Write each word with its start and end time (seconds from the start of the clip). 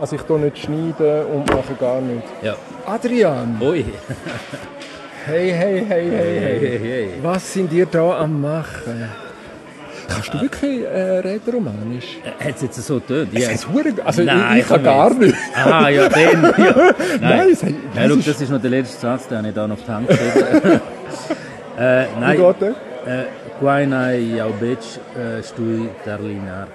Also 0.00 0.16
ich 0.16 0.22
tue 0.22 0.38
nicht 0.40 0.58
schneiden 0.58 1.26
und 1.26 1.46
mache 1.54 1.74
gar 1.78 2.00
nichts. 2.00 2.28
Ja. 2.42 2.54
Adrian! 2.86 3.58
Ui. 3.60 3.84
Hey, 5.26 5.50
hey, 5.52 5.84
hey, 5.86 6.10
hey, 6.10 6.10
hey. 6.10 6.58
Hey, 6.60 6.78
hey. 6.82 7.08
Was 7.22 7.52
sind 7.52 7.70
ihr 7.72 7.84
da 7.86 8.18
am 8.20 8.40
machen? 8.40 9.08
Kannst 10.08 10.32
du 10.34 10.40
wirklich 10.40 10.82
äh, 10.84 11.18
reden 11.18 11.52
romanisch? 11.54 12.18
Hat 12.42 12.56
es 12.56 12.62
jetzt 12.62 12.82
so 12.84 12.94
getönt? 12.94 13.30
Es 13.34 13.44
Ja. 13.44 13.50
ist 13.50 13.68
hure- 13.68 13.92
also 14.04 14.22
Nein, 14.22 14.56
ich, 14.56 14.62
ich 14.62 14.68
kann 14.68 14.82
gar 14.82 15.14
nicht. 15.14 15.34
Ah, 15.54 15.88
ja, 15.88 16.08
den. 16.08 16.42
Ja. 16.42 16.50
Nein, 16.56 16.94
Nein, 17.20 17.48
es- 17.52 17.60
ja, 17.62 17.68
das 17.94 18.08
schau, 18.08 18.14
ist- 18.18 18.28
das 18.28 18.40
ist 18.40 18.50
noch 18.50 18.60
der 18.60 18.70
letzte 18.70 18.98
Satz, 19.00 19.28
den 19.28 19.44
ich 19.44 19.54
da 19.54 19.68
noch 19.68 19.76
auf 19.76 19.84
die 19.86 19.92
Hand 19.92 20.08
geschrieben 20.08 20.80
äh, 21.78 22.04
Wie 22.16 22.20
Nein, 22.20 22.36
geht 22.38 22.60
der? 22.62 22.70
äh, 22.70 23.24
Guainai 23.60 24.18
Jaubec 24.38 24.78
äh, 25.14 25.42
Stui 25.42 25.90
Darlinar. 26.04 26.66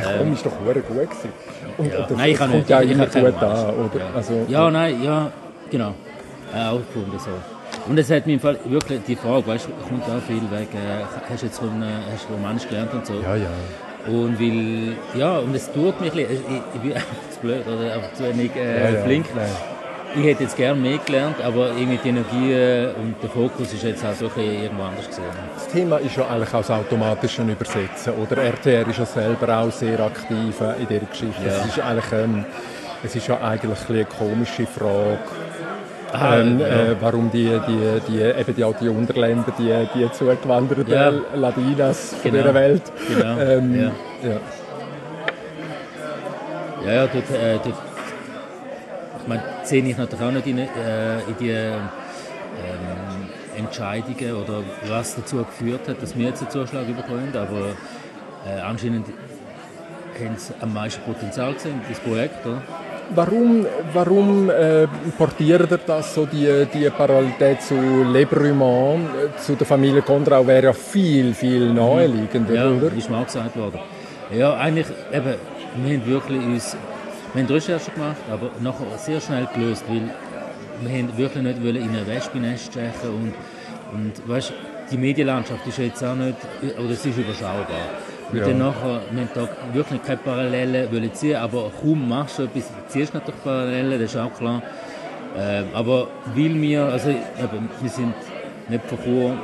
Ach 0.00 0.10
komm, 0.18 0.32
ist 0.32 0.46
doch 0.46 0.52
gut 0.64 0.74
gewesen. 0.74 1.08
Und, 1.78 1.92
Ja. 1.92 2.00
das 2.06 2.16
Nein, 2.16 2.30
ich 2.30 2.36
kann 2.38 2.50
nicht. 2.50 2.68
ja 2.68 2.80
Ich 2.82 2.90
kann 2.96 2.98
gut 3.10 3.16
an, 3.24 3.24
Romanisch. 3.34 3.74
oder? 3.94 3.98
Ja. 4.00 4.06
Also, 4.14 4.46
Ja, 4.48 4.70
nein, 4.70 5.02
ja, 5.02 5.30
genau. 5.70 5.94
Äh, 6.54 6.66
auch 6.68 6.78
gefunden 6.78 7.18
so. 7.18 7.30
Und 7.88 7.98
es 7.98 8.10
hat 8.10 8.26
mir 8.26 8.34
im 8.34 8.40
Fall 8.40 8.56
wirklich 8.64 9.00
die 9.06 9.16
Frage, 9.16 9.46
weißt 9.46 9.66
du, 9.66 9.88
kommt 9.88 10.04
auch 10.04 10.22
viel 10.26 10.36
wegen, 10.36 10.76
äh, 10.76 11.04
hast 11.28 11.42
du 11.42 11.46
jetzt 11.46 11.60
Rom- 11.62 11.82
äh, 11.82 11.86
hast 12.12 12.28
Romanisch 12.30 12.68
gelernt 12.68 12.92
und 12.92 13.06
so. 13.06 13.14
ja, 13.14 13.34
ja. 13.36 13.46
Und 14.06 14.38
weil, 14.40 14.96
ja, 15.18 15.38
und 15.38 15.54
es 15.54 15.70
tut 15.72 16.00
mich 16.00 16.10
ein 16.12 16.18
bisschen, 16.18 16.30
ich, 16.48 16.60
ich 16.74 16.80
bin 16.80 16.92
einfach 16.92 17.06
zu 17.30 17.40
blöd 17.40 17.66
oder 17.66 17.94
einfach 17.94 18.12
zu 18.14 18.24
wenig 18.24 18.50
äh, 18.56 18.92
ja, 18.92 18.98
ja. 18.98 19.04
flink. 19.04 19.26
Nein. 19.34 19.46
Ich 20.14 20.24
hätte 20.24 20.42
jetzt 20.42 20.56
gerne 20.56 20.78
mehr 20.78 20.98
gelernt, 20.98 21.36
aber 21.42 21.68
irgendwie 21.70 21.98
die 22.04 22.08
Energie 22.10 22.52
äh, 22.52 22.88
und 23.00 23.14
der 23.22 23.30
Fokus 23.30 23.72
ist 23.72 23.82
jetzt 23.82 24.04
halt 24.04 24.20
wirklich 24.20 24.62
irgendwo 24.64 24.82
anders 24.84 25.06
gesehen. 25.08 25.24
Das 25.54 25.68
Thema 25.68 25.96
ist 25.98 26.16
ja 26.16 26.26
eigentlich 26.28 26.52
auch 26.52 26.58
das 26.58 26.70
automatische 26.70 27.42
Übersetzen. 27.42 28.12
Oder 28.22 28.36
RTR 28.42 28.86
ist 28.88 28.98
ja 28.98 29.06
selber 29.06 29.56
auch 29.58 29.70
sehr 29.70 29.98
aktiv 30.00 30.60
äh, 30.60 30.80
in 30.82 30.88
dieser 30.88 31.06
Geschichte. 31.06 31.42
Ja. 31.46 31.52
Es, 31.52 31.66
ist 31.66 31.80
eigentlich, 31.80 32.12
ähm, 32.12 32.44
es 33.02 33.16
ist 33.16 33.26
ja 33.26 33.40
eigentlich 33.40 33.62
ein 33.62 33.70
bisschen 33.70 33.96
eine 33.96 34.04
komische 34.04 34.66
Frage. 34.66 35.18
Ah, 36.12 36.36
ähm, 36.36 36.60
ja. 36.60 36.66
äh, 36.66 36.96
warum 37.00 37.30
die, 37.30 37.58
die, 37.66 38.00
die, 38.12 38.20
eben 38.20 38.54
die, 38.54 38.64
auch 38.64 38.76
die 38.78 38.88
Unterländer, 38.90 39.50
die, 39.58 39.72
die 39.94 40.12
zugewanderten 40.12 40.86
Ja. 40.92 41.10
Ladinas 41.34 42.14
von 42.20 42.30
Genau. 42.30 42.42
dieser 42.42 42.54
Welt. 42.54 42.82
Genau. 43.08 43.38
Ähm, 43.40 43.74
Ja. 43.74 43.90
ja. 44.28 44.36
Ja, 46.84 46.92
ja, 46.92 47.06
dort, 47.06 47.30
äh, 47.30 47.58
dort, 47.64 47.76
meine, 49.28 49.42
sehe 49.64 49.84
ich 49.84 49.96
natürlich 49.96 50.24
auch 50.24 50.32
nicht 50.32 50.46
in, 50.46 50.58
äh, 50.58 51.18
in 51.20 51.36
die 51.40 51.50
ähm, 51.50 51.88
Entscheidungen 53.56 54.34
oder 54.42 54.62
was 54.88 55.14
dazu 55.16 55.36
geführt 55.38 55.88
hat, 55.88 56.02
dass 56.02 56.16
wir 56.16 56.26
jetzt 56.28 56.42
einen 56.42 56.50
Zuschlag 56.50 56.86
bekommen 56.86 57.32
aber 57.34 57.74
äh, 58.46 58.60
anscheinend 58.60 59.06
haben 60.18 60.36
sie 60.36 60.52
am 60.60 60.74
meisten 60.74 61.00
Potenzial 61.02 61.54
gesehen, 61.54 61.80
das 61.88 61.98
Projekt. 62.00 62.44
Oder? 62.46 62.62
Warum, 63.14 63.66
warum 63.92 64.50
äh, 64.50 64.86
portiert 65.18 65.70
ihr 65.70 65.78
das 65.86 66.14
so, 66.14 66.26
die, 66.26 66.66
die 66.72 66.88
Parallelität 66.90 67.60
zu 67.62 67.74
Le 67.74 68.26
Brumont, 68.26 69.04
äh, 69.06 69.38
zu 69.40 69.54
der 69.54 69.66
Familie 69.66 70.02
Kondrau 70.02 70.46
wäre 70.46 70.66
ja 70.66 70.72
viel, 70.72 71.34
viel 71.34 71.72
naheliegender, 71.72 72.54
Ja, 72.54 72.70
oder? 72.70 72.92
ist 72.92 73.10
auch 73.10 73.24
gesagt 73.24 73.56
worden. 73.56 73.80
Ja, 74.34 74.54
eigentlich, 74.54 74.86
eben, 75.12 75.34
wir 75.76 75.98
haben 75.98 76.06
wirklich 76.06 76.40
uns, 76.42 76.76
wir 77.34 77.42
haben 77.42 77.52
Recherche 77.52 77.90
gemacht, 77.90 78.16
aber 78.30 78.50
nachher 78.60 78.98
sehr 78.98 79.20
schnell 79.20 79.46
gelöst, 79.54 79.84
weil 79.88 80.10
wir 80.82 80.98
haben 80.98 81.16
wirklich 81.16 81.42
nicht 81.42 81.62
wollen 81.62 81.76
in 81.76 81.96
ein 81.96 82.06
Wespennest 82.06 82.66
stechen 82.66 83.08
und, 83.08 83.34
und 83.92 84.28
weißt, 84.28 84.52
die 84.90 84.96
Medienlandschaft 84.98 85.66
ist 85.66 85.78
jetzt 85.78 86.02
auch 86.04 86.14
nicht, 86.14 86.36
oder 86.78 86.90
es 86.90 87.04
ist 87.06 87.16
überschaubar. 87.16 87.88
Und 88.30 88.38
Ja. 88.38 88.46
dann 88.46 88.58
nachher, 88.58 89.00
wir 89.10 89.20
haben 89.22 89.30
da 89.34 89.48
wirklich 89.72 90.02
keine 90.02 90.18
Parallelen 90.18 90.90
wollen 90.92 91.12
ziehen, 91.14 91.36
aber 91.36 91.70
kaum 91.80 92.08
machst 92.08 92.38
du 92.38 92.44
etwas, 92.44 92.70
ziehst 92.88 93.12
du 93.14 93.18
natürlich 93.18 93.42
Parallelen, 93.42 94.00
das 94.00 94.10
ist 94.10 94.16
auch 94.16 94.32
klar. 94.34 94.62
Ähm, 95.38 95.66
aber 95.72 96.08
weil 96.34 96.60
wir, 96.60 96.84
also 96.84 97.10
eben, 97.10 97.68
wir 97.80 97.90
sind 97.90 98.14
nicht 98.68 98.84
von 98.84 98.98
Chur, 99.02 99.34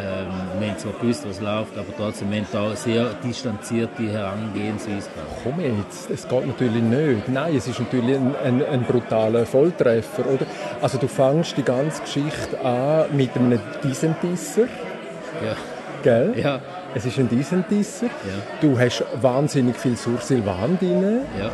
ähm, 0.00 0.60
wir 0.60 0.68
haben 0.70 0.78
zwar 0.78 0.92
gewusst, 1.00 1.24
was 1.28 1.40
läuft, 1.40 1.76
aber 1.76 1.86
trotzdem, 1.96 2.30
wir 2.30 2.38
haben 2.38 2.46
da 2.52 2.76
sehr 2.76 3.06
distanzierte 3.24 4.02
Herangehensweise 4.02 5.08
gehabt. 5.10 5.40
Komm 5.42 5.60
jetzt, 5.60 6.10
es 6.10 6.26
geht 6.28 6.46
natürlich 6.46 6.82
nicht. 6.82 7.28
Nein, 7.28 7.56
es 7.56 7.66
ist 7.68 7.78
natürlich 7.80 8.16
ein, 8.16 8.34
ein, 8.44 8.64
ein 8.64 8.82
brutaler 8.84 9.44
Volltreffer, 9.46 10.24
oder? 10.26 10.46
Also 10.80 10.98
du 10.98 11.08
fängst 11.08 11.56
die 11.56 11.62
ganze 11.62 12.02
Geschichte 12.02 12.60
an 12.64 13.06
mit 13.16 13.34
einem 13.36 13.60
Disentisser, 13.84 14.62
Ja, 15.44 15.54
gell? 16.02 16.34
ja, 16.36 16.60
Es 16.94 17.04
ist 17.04 17.18
ein 17.18 17.28
Disentisser. 17.28 18.06
ja, 18.06 18.10
Du 18.60 18.78
hast 18.78 19.04
wahnsinnig 19.20 19.76
viel 19.76 19.96
Sursilvan 19.96 20.78
drin. 20.78 21.20
ja. 21.38 21.50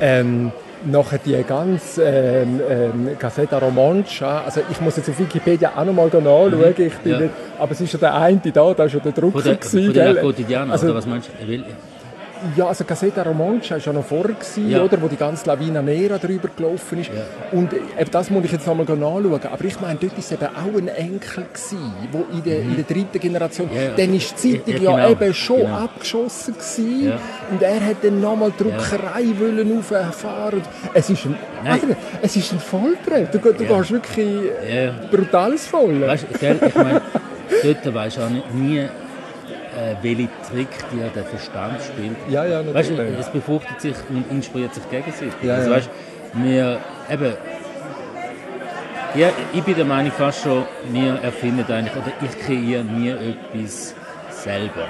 Ähm, 0.00 0.52
nachher 0.90 1.18
die 1.18 1.42
ganze 1.42 2.02
ähm, 2.04 2.60
ähm, 2.68 3.08
Gazzetta 3.18 3.58
Romancia, 3.58 4.42
also 4.44 4.60
ich 4.70 4.80
muss 4.80 4.96
jetzt 4.96 5.08
auf 5.08 5.18
Wikipedia 5.18 5.72
auch 5.76 5.84
noch 5.84 5.92
mal 5.92 6.06
nachschauen, 6.06 6.74
ich 6.76 6.94
bin 6.98 7.12
Ja. 7.12 7.20
nicht, 7.20 7.30
aber 7.58 7.72
es 7.72 7.80
ist 7.80 7.92
ja 7.92 7.98
der 7.98 8.14
eine 8.14 8.38
da, 8.38 8.50
da 8.50 8.78
war 8.78 8.88
schon 8.88 9.02
der 9.02 9.12
Drucker. 9.12 9.32
Von 9.40 9.44
der, 9.44 9.56
gewesen, 9.56 9.84
von 9.86 9.94
der 9.94 10.14
Quotidiana, 10.16 10.72
Also- 10.72 10.86
oder 10.86 10.94
was 10.96 11.06
meinst 11.06 11.28
du? 11.28 11.64
Ja, 12.56 12.66
also 12.66 12.84
Gazzetta 12.84 13.22
Romancia 13.22 13.76
war 13.76 13.82
ja 13.84 13.92
noch 13.92 14.04
vorher, 14.04 14.34
gewesen, 14.34 14.68
Ja. 14.70 14.82
oder, 14.82 15.00
wo 15.00 15.08
die 15.08 15.16
ganze 15.16 15.46
Lavina 15.46 15.80
Nera 15.82 16.18
drüber 16.18 16.48
gelaufen 16.56 17.00
ist. 17.00 17.08
Ja. 17.08 17.22
Und 17.58 17.72
äh, 17.72 17.76
eben 18.00 18.10
das 18.10 18.30
muss 18.30 18.44
ich 18.44 18.52
jetzt 18.52 18.66
noch 18.66 18.74
mal 18.74 18.84
nachschauen. 18.84 19.40
Aber 19.52 19.64
ich 19.64 19.80
meine, 19.80 19.98
dort 19.98 20.12
war 20.12 20.18
es 20.18 20.32
eben 20.32 20.44
auch 20.46 20.78
ein 20.78 20.88
Enkel, 20.88 21.44
gewesen, 21.44 21.92
wo 22.12 22.24
in 22.32 22.42
der, 22.44 22.60
in 22.60 22.76
der 22.76 22.84
dritten 22.84 23.18
Generation, 23.18 23.68
Ja, 23.74 23.82
ja. 23.82 23.90
dann 23.96 24.14
ist 24.14 24.42
die 24.44 24.62
Zeitung 24.64 24.82
Ja, 24.82 24.90
ja, 24.98 25.08
genau. 25.08 25.10
eben 25.22 25.34
schon 25.34 25.60
Genau. 25.60 25.74
abgeschossen 25.78 26.54
gewesen. 26.54 27.04
Ja. 27.08 27.18
Und 27.50 27.62
er 27.62 27.86
hat 27.86 27.96
dann 28.02 28.20
nochmal 28.20 28.52
die 28.58 28.62
Druckerei 28.64 29.24
wollen 29.38 29.78
auffahren. 29.78 30.62
Es 30.94 31.10
ist 31.10 31.24
ein, 31.24 31.36
also, 31.64 31.86
es 32.22 32.36
ist 32.36 32.52
ein 32.52 32.60
Volltreffer. 32.60 33.38
Du, 33.38 33.52
du 33.52 33.64
Ja. 33.64 33.78
gehst 33.78 33.90
wirklich 33.92 34.28
Ja. 34.72 34.92
brutales 35.10 35.66
Voll. 35.66 36.00
Weißt 36.06 36.26
du, 36.30 36.66
ich 36.66 36.74
meine, 36.74 37.02
dort 37.62 37.94
weisst 37.94 38.16
du 38.18 38.20
auch 38.22 38.30
nie, 38.54 38.82
äh, 39.76 39.94
welche 40.02 40.28
Trick 40.50 40.68
dir 40.92 41.08
der 41.14 41.24
Verstand 41.24 41.80
spielt. 41.82 42.16
Ja, 42.28 42.44
ja, 42.44 42.60
Weißt 42.74 42.90
natürlich. 42.90 43.18
es 43.20 43.28
befruchtet 43.28 43.80
sich 43.80 43.94
und 44.08 44.24
inspiriert 44.30 44.74
sich 44.74 44.88
gegenseitig. 44.90 45.32
Ja, 45.42 45.54
also, 45.54 45.70
ja. 45.70 45.76
weißt, 45.76 45.90
wir, 46.34 46.78
eben, 47.10 47.32
ja, 49.14 49.28
ich 49.52 49.62
bin 49.62 49.74
der 49.76 49.84
Meinung 49.84 50.12
fast 50.12 50.42
schon, 50.42 50.64
wir 50.90 51.14
erfinden 51.22 51.64
eigentlich, 51.72 51.94
oder 51.96 52.12
ich 52.22 52.38
kreiere 52.46 52.84
nie 52.84 53.10
etwas 53.10 53.94
selber. 54.30 54.86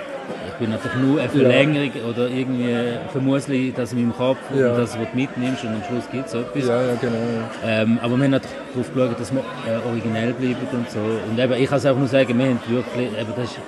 Ich 0.49 0.55
bin 0.55 0.71
natürlich 0.71 0.97
nur 0.97 1.21
eine 1.21 1.29
Verlängerung 1.29 1.91
oder 2.11 2.29
irgendwie 2.29 2.75
vermutlich 3.13 3.75
das 3.75 3.93
in 3.93 4.01
meinem 4.01 4.17
Kopf 4.17 4.39
Ja. 4.57 4.71
und 4.73 4.79
das, 4.79 4.99
was 4.99 5.07
du 5.13 5.17
mitnimmst 5.17 5.63
und 5.63 5.71
am 5.71 5.83
Schluss 5.89 6.05
gibt 6.11 6.27
es 6.27 6.35
etwas. 6.35 6.67
Ja, 6.67 6.83
ja, 6.83 6.95
genau. 7.01 7.17
Ähm, 7.65 7.99
aber 8.03 8.17
wir 8.17 8.25
haben 8.25 8.31
natürlich 8.33 8.57
darauf 8.75 8.93
geschaut, 8.93 9.21
dass 9.21 9.33
wir 9.33 9.41
äh, 9.41 9.87
originell 9.89 10.33
bleiben 10.33 10.57
und 10.73 10.91
so. 10.91 10.99
Und 10.99 11.39
eben, 11.39 11.53
ich 11.53 11.69
kann 11.69 11.79
es 11.79 11.87
einfach 11.87 11.99
nur 12.01 12.09
sagen, 12.09 12.37
wir 12.37 12.47
haben 12.47 12.61
wirklich, 12.69 13.07
eben, 13.21 13.33
das 13.37 13.45
ist, 13.51 13.61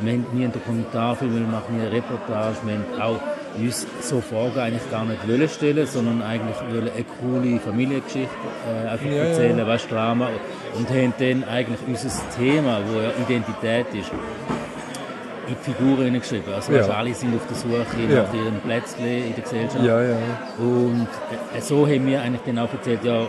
wir 0.00 0.12
haben 0.12 0.26
nie 0.32 0.44
einen 0.44 0.52
Dokumentarfilm, 0.52 1.34
wir 1.34 1.46
machen 1.46 1.76
nie 1.76 1.82
eine 1.82 1.92
Reportage, 1.92 2.56
wir 2.64 2.74
haben 2.74 3.00
auch 3.02 3.20
uns 3.56 3.86
so 4.00 4.20
Fragen 4.20 4.58
eigentlich 4.58 4.90
gar 4.90 5.04
nicht 5.04 5.28
wollen 5.28 5.48
stellen, 5.48 5.86
sondern 5.86 6.22
eigentlich 6.22 6.56
wollen 6.70 6.90
eine 6.92 7.04
coole 7.20 7.60
Familiengeschichte 7.60 8.28
äh, 8.84 8.88
einfach 8.88 9.06
Ja, 9.06 9.12
ja. 9.12 9.24
erzählen, 9.26 9.66
weißt, 9.66 9.90
Drama. 9.90 10.28
Und 10.76 10.88
haben 10.90 11.14
dann 11.18 11.44
eigentlich 11.48 11.78
unser 11.86 12.08
Thema, 12.36 12.80
wo 12.92 13.00
ja 13.00 13.10
Identität 13.24 13.86
ist, 13.94 14.10
in 15.46 15.54
die 15.54 15.72
Figuren 15.72 16.04
hineingeschrieben. 16.06 16.52
Also 16.52 16.72
Ja. 16.72 16.80
weißt, 16.80 16.90
alle 16.90 17.14
sind 17.14 17.34
auf 17.36 17.46
der 17.46 17.56
Suche 17.56 18.12
Ja. 18.12 18.22
nach 18.24 18.34
ihrem 18.34 18.60
Plätzchen 18.64 19.06
in 19.06 19.34
der 19.34 19.42
Gesellschaft. 19.44 19.84
Ja, 19.84 20.02
ja. 20.02 20.16
Und 20.58 21.06
äh, 21.56 21.60
so 21.60 21.86
haben 21.86 22.06
wir 22.08 22.20
eigentlich 22.22 22.42
dann 22.46 22.58
auch 22.58 22.72
erzählt, 22.72 23.04
ja, 23.04 23.26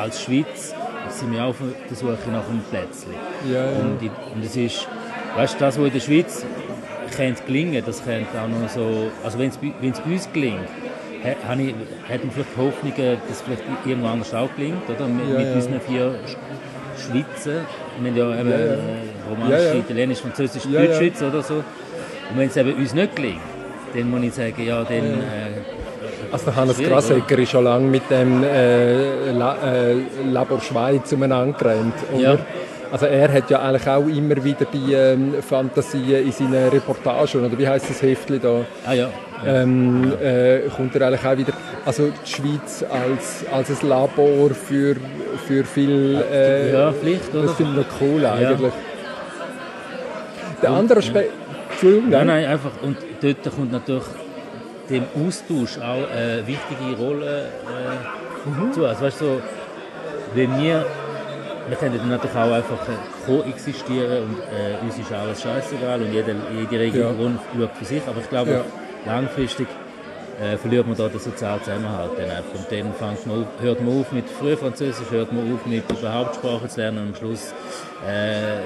als 0.00 0.22
Schweiz 0.22 0.74
sind 1.10 1.32
wir 1.32 1.42
auch 1.44 1.48
auf 1.48 1.56
der 1.90 1.96
Suche 1.96 2.16
nach 2.32 2.48
einem 2.48 2.62
Plätzchen. 2.70 3.12
Ja, 3.52 3.64
ja. 3.66 3.70
Und, 3.80 4.00
und 4.34 4.44
es 4.44 4.56
ist, 4.56 4.88
weißt 5.36 5.54
du, 5.54 5.58
das, 5.60 5.78
was 5.78 5.86
in 5.86 5.92
der 5.92 6.00
Schweiz 6.00 6.44
könnte 7.16 7.42
gelingen, 7.44 7.82
das 7.84 8.02
könnte 8.04 8.28
auch 8.40 8.48
noch 8.48 8.68
so, 8.68 9.10
also 9.24 9.38
wenn 9.38 9.48
es 9.50 9.56
bei 9.58 9.72
uns 10.06 10.28
gelingt, 10.32 10.68
ha- 11.24 11.48
habe 11.48 11.62
ich, 11.62 11.74
hätten 12.08 12.28
wir 12.28 12.32
vielleicht 12.32 12.50
die 12.56 12.60
Hoffnung, 12.60 12.92
dass 12.96 13.36
es 13.36 13.42
vielleicht 13.42 13.62
irgendwo 13.84 14.08
anders 14.08 14.32
auch 14.34 14.48
gelingt, 14.56 14.82
oder? 14.88 15.06
Mit, 15.06 15.28
Ja, 15.28 15.38
mit 15.38 15.46
ja. 15.48 15.54
unseren 15.54 15.80
vier 15.80 16.14
Sch- 16.26 17.02
Schweizer, 17.02 17.60
wir 18.00 18.10
haben 18.10 18.16
ja 18.16 18.40
eben 18.40 18.50
Ja, 18.50 18.58
ja. 18.58 18.64
äh, 18.74 18.78
Romanisch, 19.28 19.64
Ja. 19.64 19.74
Italienisch, 19.74 20.18
Französisch, 20.20 20.64
Ja. 20.70 20.80
Deutschschweiz 20.84 21.22
oder 21.22 21.42
so. 21.42 21.54
Und 21.54 22.36
wenn 22.36 22.48
es 22.48 22.56
eben 22.56 22.72
uns 22.74 22.94
nicht 22.94 23.16
gelingt, 23.16 23.40
dann 23.94 24.10
muss 24.10 24.22
ich 24.22 24.34
sagen, 24.34 24.64
ja, 24.66 24.82
dann... 24.84 24.94
Äh, 24.94 26.32
Also 26.32 26.44
der 26.46 26.56
Hannes 26.56 26.78
Grasegger 26.78 27.38
ist 27.38 27.50
schon 27.50 27.64
lange 27.64 27.86
mit 27.88 28.08
dem 28.08 28.44
äh, 28.44 29.32
La, 29.32 29.56
äh, 29.64 29.94
Labor 30.30 30.60
Schweiz 30.60 31.10
umeinander 31.12 31.58
gerannt, 31.58 31.94
oder? 32.12 32.38
Ja. 32.90 32.92
Also 32.92 33.06
er 33.06 33.32
hat 33.32 33.50
ja 33.50 33.60
eigentlich 33.60 33.88
auch 33.88 34.06
immer 34.06 34.42
wieder 34.42 34.66
die 34.66 34.92
ähm, 34.92 35.34
Fantasien 35.40 36.24
in 36.26 36.32
seinen 36.32 36.68
Reportagen, 36.68 37.44
oder 37.44 37.58
wie 37.58 37.68
heißt 37.68 37.88
das 37.88 38.02
Heftli 38.02 38.38
da? 38.38 38.64
ah 38.86 38.92
ja, 38.92 39.08
Ähm, 39.46 40.12
äh, 40.22 40.68
kommt 40.76 40.94
er 40.96 41.06
eigentlich 41.06 41.24
auch 41.24 41.36
wieder, 41.38 41.52
also 41.86 42.08
die 42.08 42.30
Schweiz 42.30 42.84
als, 42.90 43.44
als 43.50 43.82
ein 43.82 43.88
Labor 43.88 44.50
für, 44.50 44.96
für 45.46 45.64
viel, 45.64 46.22
äh, 46.30 46.72
ja, 46.72 46.92
vielleicht, 46.92 47.34
oder? 47.34 47.44
das 47.44 47.54
finde 47.54 47.80
ich 47.80 47.86
noch 47.86 48.00
cool 48.00 48.26
eigentlich. 48.26 48.72
Der 50.62 50.70
andere 50.70 50.98
Aspekt, 50.98 51.32
Entschuldigung, 51.70 52.10
Nein, 52.10 52.26
nein, 52.26 52.44
einfach. 52.44 52.72
Und 52.82 52.98
dort 53.22 53.56
kommt 53.56 53.72
natürlich 53.72 54.04
dem 54.90 55.04
Austausch 55.26 55.78
auch 55.78 56.10
eine 56.10 56.46
wichtige 56.46 56.96
Rolle 56.98 57.44
äh, 57.44 58.48
mhm. 58.48 58.72
zu. 58.72 58.84
Also 58.84 59.04
weißt 59.04 59.20
du, 59.20 59.24
so, 59.24 59.40
wenn 60.34 60.60
wir 60.60 60.84
wir 61.70 61.76
können 61.76 61.96
dann 61.96 62.08
natürlich 62.08 62.36
auch 62.36 62.52
einfach 62.52 62.78
koexistieren 63.24 64.24
und 64.24 64.38
äh, 64.40 64.82
uns 64.82 64.98
ist 64.98 65.12
alles 65.12 65.40
scheißegal 65.40 66.02
und 66.02 66.12
jede, 66.12 66.34
jede 66.52 66.78
Region 66.80 67.38
ja. 67.54 67.60
schaut 67.60 67.76
für 67.76 67.84
sich, 67.84 68.02
aber 68.08 68.20
ich 68.20 68.28
glaube, 68.28 68.50
ja. 68.50 68.64
langfristig 69.06 69.68
äh, 70.40 70.56
verliert 70.56 70.86
man 70.86 70.96
da 70.96 71.08
den 71.08 71.20
sozialen 71.20 71.62
Zusammenhalt 71.62 72.10
dann 72.16 72.30
einfach. 72.30 72.54
Und 72.54 72.66
dann 72.70 72.94
fängt 72.94 73.26
man 73.26 73.42
auf, 73.42 73.48
hört 73.60 73.80
man 73.82 74.00
auf 74.00 74.10
mit 74.10 74.28
Frühfranzösisch, 74.28 75.10
hört 75.10 75.32
man 75.32 75.52
auf 75.54 75.64
mit 75.66 75.84
überhaupt 75.90 76.36
Sprache 76.36 76.66
zu 76.66 76.80
lernen 76.80 76.98
und 76.98 77.08
am 77.10 77.14
Schluss 77.14 77.54
äh, 78.04 78.56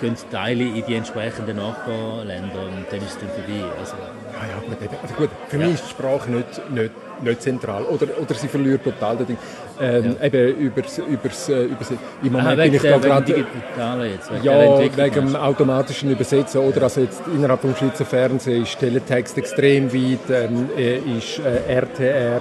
gehen 0.00 0.16
Teile 0.30 0.64
in 0.64 0.84
die 0.86 0.94
entsprechenden 0.94 1.56
Nachbarländer 1.56 2.62
und 2.62 2.86
dann 2.90 2.98
ist 3.00 3.10
es 3.10 3.18
dann 3.18 3.28
vorbei. 3.28 3.64
Also, 3.78 3.94
ja, 3.96 4.48
ja, 4.48 4.88
also 5.02 5.14
gut, 5.14 5.30
für 5.48 5.58
ja. 5.58 5.66
mich 5.66 5.74
ist 5.74 5.84
die 5.84 5.90
Sprache 5.90 6.30
nicht, 6.30 6.70
nicht, 6.70 6.92
nicht 7.22 7.42
zentral. 7.42 7.84
Oder, 7.84 8.06
oder 8.20 8.34
sie 8.34 8.48
verliert 8.48 8.84
total 8.84 9.16
das 9.16 9.26
Ding. 9.26 9.38
Ähm, 9.80 10.16
ja. 10.18 10.26
Eben 10.26 10.56
übers, 10.56 10.98
übers, 10.98 11.48
äh, 11.48 11.64
übers, 11.64 11.90
Im 11.90 12.32
Moment 12.32 12.48
ah, 12.48 12.62
bin 12.62 12.74
ich 12.74 12.82
da 12.82 12.98
gerade... 12.98 13.32
Jetzt, 13.32 14.32
wegen 14.32 14.44
ja, 14.44 14.78
wegen 14.78 15.14
dem 15.14 15.36
automatischen 15.36 16.10
Übersetzen. 16.10 16.60
Oder 16.60 16.82
also 16.82 17.00
jetzt 17.00 17.22
innerhalb 17.34 17.60
vom 17.60 17.74
Schweizer 17.76 18.04
Fernsehen 18.04 18.62
ist 18.62 18.78
Teletext 18.78 19.38
extrem 19.38 19.92
weit, 19.92 20.30
ähm, 20.30 20.68
äh, 20.76 20.98
ist 20.98 21.38
äh, 21.38 21.72
RTR 21.72 22.40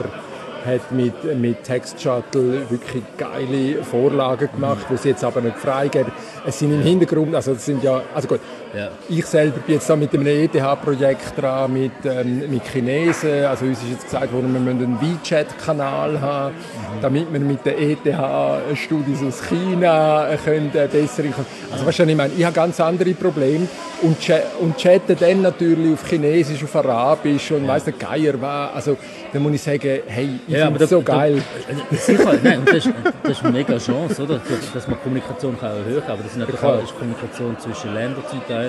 hat 0.67 0.91
mit, 0.91 1.39
mit 1.39 1.63
Text 1.63 2.01
Shuttle 2.01 2.69
wirklich 2.69 3.03
geile 3.17 3.83
Vorlagen 3.83 4.49
gemacht, 4.53 4.89
mhm. 4.89 4.95
die 4.95 4.97
sie 4.97 5.09
jetzt 5.09 5.23
aber 5.23 5.41
nicht 5.41 5.57
freigeben. 5.57 6.11
Es 6.45 6.59
sind 6.59 6.73
im 6.73 6.81
Hintergrund, 6.81 7.33
also 7.35 7.53
das 7.53 7.65
sind 7.65 7.83
ja, 7.83 8.01
also 8.13 8.27
gut, 8.27 8.41
ja. 8.77 8.89
ich 9.09 9.25
selber 9.25 9.59
bin 9.59 9.75
jetzt 9.75 9.89
da 9.89 9.95
mit 9.95 10.13
einem 10.13 10.27
ETH-Projekt 10.27 11.38
dran, 11.38 11.74
mit, 11.74 11.91
ähm, 12.06 12.50
mit 12.50 12.63
Chinesen, 12.68 13.45
also 13.45 13.65
uns 13.65 13.81
ist 13.83 13.91
jetzt 13.91 14.06
gesagt 14.06 14.31
worden, 14.31 14.53
wir 14.53 14.59
müssen 14.59 14.83
einen 14.83 15.01
WeChat-Kanal 15.01 16.21
haben, 16.21 16.56
mhm. 16.56 17.01
damit 17.01 17.33
wir 17.33 17.39
mit 17.39 17.65
den 17.65 17.77
ETH-Studis 17.77 19.24
aus 19.24 19.44
China 19.47 20.27
können, 20.44 20.71
äh, 20.74 20.88
bessere, 20.88 21.27
also 21.71 21.85
weißt 21.85 22.00
du, 22.00 22.03
ich 22.03 22.15
meine, 22.15 22.33
ich 22.38 22.45
habe 22.45 22.56
ganz 22.56 22.79
andere 22.79 23.13
Probleme 23.13 23.68
und, 24.01 24.18
und 24.59 24.77
chatte 24.77 25.15
dann 25.15 25.41
natürlich 25.41 25.94
auf 25.94 26.07
Chinesisch, 26.07 26.63
auf 26.63 26.75
Arabisch 26.75 27.51
und 27.51 27.63
ja. 27.63 27.69
weiss 27.69 27.85
nicht, 27.85 28.00
Geier 28.00 28.39
was, 28.39 28.75
also 28.75 28.97
dann 29.33 29.44
muss 29.44 29.53
ich 29.53 29.62
sagen, 29.62 30.00
hey, 30.07 30.39
ich 30.47 30.53
ja, 30.53 30.65
finde 30.65 30.80
das 30.80 30.89
so 30.89 31.01
geil. 31.01 31.41
Da, 31.68 31.97
sicher, 31.97 32.39
nein, 32.44 32.62
das, 32.65 32.75
ist, 32.75 32.89
das 33.23 33.31
ist 33.31 33.44
eine 33.44 33.51
mega 33.51 33.77
Chance, 33.77 34.23
oder? 34.23 34.39
dass 34.73 34.88
man 34.88 35.01
Kommunikation 35.01 35.59
kann 35.59 35.71
erhöhen 35.71 36.01
kann, 36.01 36.12
aber 36.12 36.23
das 36.23 36.31
ist 36.31 36.38
natürlich 36.38 36.63
auch 36.63 36.97
Kommunikation 36.97 37.57
zwischen 37.59 37.94
Ländern 37.94 38.23
zum 38.30 38.45
Teil. 38.47 38.66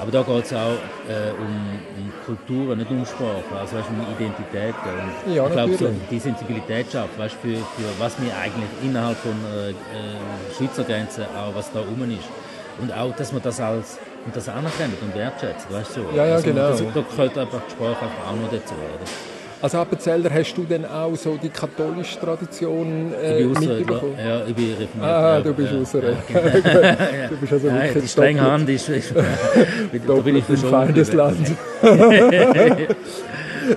Aber 0.00 0.10
da 0.10 0.22
geht 0.22 0.44
es 0.46 0.52
auch 0.52 0.72
äh, 1.08 1.30
um, 1.38 1.46
um 1.46 2.12
Kulturen, 2.26 2.78
nicht 2.78 2.90
um 2.90 3.06
Sprache, 3.06 3.44
also 3.60 3.76
weißt, 3.76 3.88
um 3.88 4.00
Identität. 4.16 4.74
Und 4.82 5.34
ja, 5.34 5.46
ich 5.46 5.52
glaube, 5.52 5.76
so 5.76 5.90
die 6.10 6.18
Sensibilität 6.18 6.90
schafft, 6.90 7.16
weißt, 7.18 7.36
für, 7.36 7.54
für 7.54 7.88
was 7.98 8.20
wir 8.20 8.36
eigentlich 8.36 8.68
innerhalb 8.82 9.16
von 9.18 9.30
äh, 9.30 9.70
äh, 9.70 9.74
Schweizer 10.56 10.82
Grenzen, 10.82 11.24
auch 11.36 11.54
was 11.54 11.70
da 11.72 11.80
rum 11.80 12.02
ist. 12.10 12.26
Und 12.80 12.92
auch, 12.92 13.14
dass 13.14 13.32
man 13.32 13.42
das 13.42 13.60
als 13.60 13.98
und 14.24 14.34
das 14.34 14.48
anerkennt 14.48 15.00
und 15.02 15.14
wertschätzt, 15.14 15.70
weißt 15.72 15.96
du? 15.96 16.16
Ja, 16.16 16.26
ja, 16.26 16.34
also, 16.34 16.46
genau. 16.46 16.68
Das, 16.70 16.78
da 16.78 17.00
gehört 17.00 17.38
einfach 17.38 17.60
die 17.66 17.72
Sprache 17.72 18.06
auch 18.06 18.36
noch 18.36 18.50
dazu, 18.50 18.74
oder? 18.74 19.31
Als 19.62 19.76
Appenzeller 19.76 20.28
hast 20.28 20.54
du 20.54 20.64
denn 20.64 20.84
auch 20.84 21.14
so 21.14 21.38
die 21.40 21.48
katholische 21.48 22.18
Tradition 22.18 23.14
äh, 23.14 23.42
ich 23.42 23.52
bin 23.52 23.68
mitbekommen? 23.68 24.18
Ja, 24.18 24.44
ich 24.44 24.54
bin 24.56 24.74
reformiert. 24.74 25.10
Ah, 25.10 25.40
du 25.40 25.54
bist 25.54 25.72
ja, 25.72 25.80
aus 25.80 25.92
ja, 25.92 26.00
genau. 26.00 27.28
Du 27.30 27.36
bist 27.36 27.52
also 27.52 27.68
ja, 27.68 27.74
wirklich 27.84 28.02
Die 28.02 28.08
strenge 28.08 28.40
Hand 28.40 28.68
ist, 28.68 28.88
ist 28.88 29.14
da 30.08 30.14
bin 30.14 30.36
ich 30.36 30.44
verschont. 30.44 30.96
des 30.96 31.12
Land. 31.12 31.52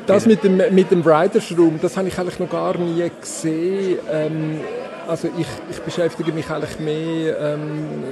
das 0.07 0.25
mit 0.25 0.43
dem, 0.43 0.57
mit 0.71 0.89
dem 0.89 1.05
Writers 1.05 1.55
Room, 1.55 1.79
das 1.79 1.95
habe 1.97 2.07
ich 2.07 2.17
eigentlich 2.17 2.39
noch 2.39 2.49
gar 2.49 2.75
nie 2.79 3.07
gesehen. 3.21 3.99
Ähm, 4.11 4.59
also 5.07 5.29
ich, 5.37 5.47
ich 5.69 5.81
beschäftige 5.81 6.31
mich 6.31 6.49
eigentlich 6.49 6.79
mehr 6.79 7.39
ähm, 7.39 8.03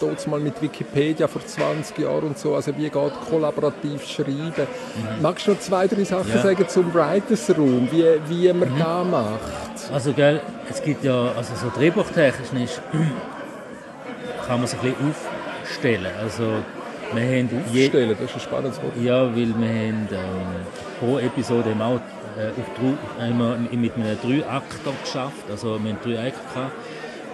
dort 0.00 0.26
mal 0.26 0.40
mit 0.40 0.60
Wikipedia 0.60 1.28
vor 1.28 1.44
20 1.44 1.98
Jahren 1.98 2.24
und 2.24 2.38
so, 2.38 2.54
also 2.54 2.76
wie 2.76 2.88
geht 2.88 3.12
kollaborativ 3.28 4.06
schreiben. 4.06 4.52
Mhm. 4.56 5.22
Magst 5.22 5.46
du 5.46 5.52
noch 5.52 5.60
zwei, 5.60 5.86
drei 5.86 6.04
Sachen 6.04 6.30
ja. 6.34 6.42
sagen 6.42 6.68
zum 6.68 6.92
Writers 6.94 7.50
Room, 7.56 7.88
wie, 7.90 8.04
wie 8.28 8.52
man 8.52 8.72
mhm. 8.72 8.78
da 8.78 9.04
macht? 9.04 9.92
Also 9.92 10.12
gell, 10.12 10.40
es 10.70 10.82
gibt 10.82 11.04
ja, 11.04 11.32
also 11.36 11.54
so 11.54 11.70
drehbuchtechnisch 11.74 12.80
kann 14.46 14.56
man 14.56 14.64
es 14.64 14.74
ein 14.74 14.80
bisschen 14.80 15.14
aufstellen. 15.62 16.12
Also 16.22 16.44
wir 17.12 17.22
haben 17.22 17.48
Aufstellen, 17.68 18.16
das 18.18 18.30
ist 18.30 18.34
ein 18.34 18.40
spannendes 18.40 18.82
Wort. 18.82 18.96
Ja, 19.00 19.24
weil 19.24 19.34
wir 19.34 19.68
haben 19.68 20.08
ähm, 20.10 20.66
pro 20.98 21.18
Episode 21.18 21.70
haben 21.70 21.82
auch 21.82 22.00
äh, 22.36 23.22
haben 23.22 23.38
wir 23.38 23.78
mit 23.78 23.94
einem 23.94 24.18
Drei-Akter 24.22 24.92
geschafft. 25.02 25.44
Also 25.50 25.82
wir 25.82 25.92
haben 25.92 25.98
drei 26.02 26.28
Akte 26.28 26.40
gehabt. 26.54 26.72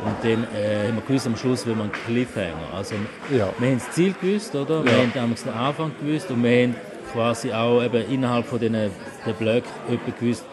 Und 0.04 0.16
dann 0.22 0.44
äh, 0.54 0.88
haben 0.88 0.96
wir 0.96 1.02
gewusst, 1.06 1.26
am 1.26 1.36
Schluss 1.36 1.64
will 1.64 1.74
man 1.74 1.90
einen 1.90 2.04
Cliffhanger. 2.06 2.74
Also, 2.74 2.96
ja. 3.30 3.48
Wir 3.58 3.68
haben 3.68 3.78
das 3.78 3.90
Ziel 3.92 4.14
gewusst, 4.20 4.54
oder? 4.54 4.84
Wir 4.84 4.92
haben 4.92 5.12
damals 5.14 5.44
den 5.44 5.52
Anfang 5.52 5.92
gewusst 6.00 6.30
und 6.30 6.42
wir 6.42 6.62
haben 6.62 6.76
quasi 7.12 7.52
auch 7.52 7.82
eben 7.82 8.10
innerhalb 8.10 8.46
von 8.46 8.58
diesen 8.58 8.74
den 8.74 9.34
Blöcken 9.38 9.70
gewusst, 10.18 10.44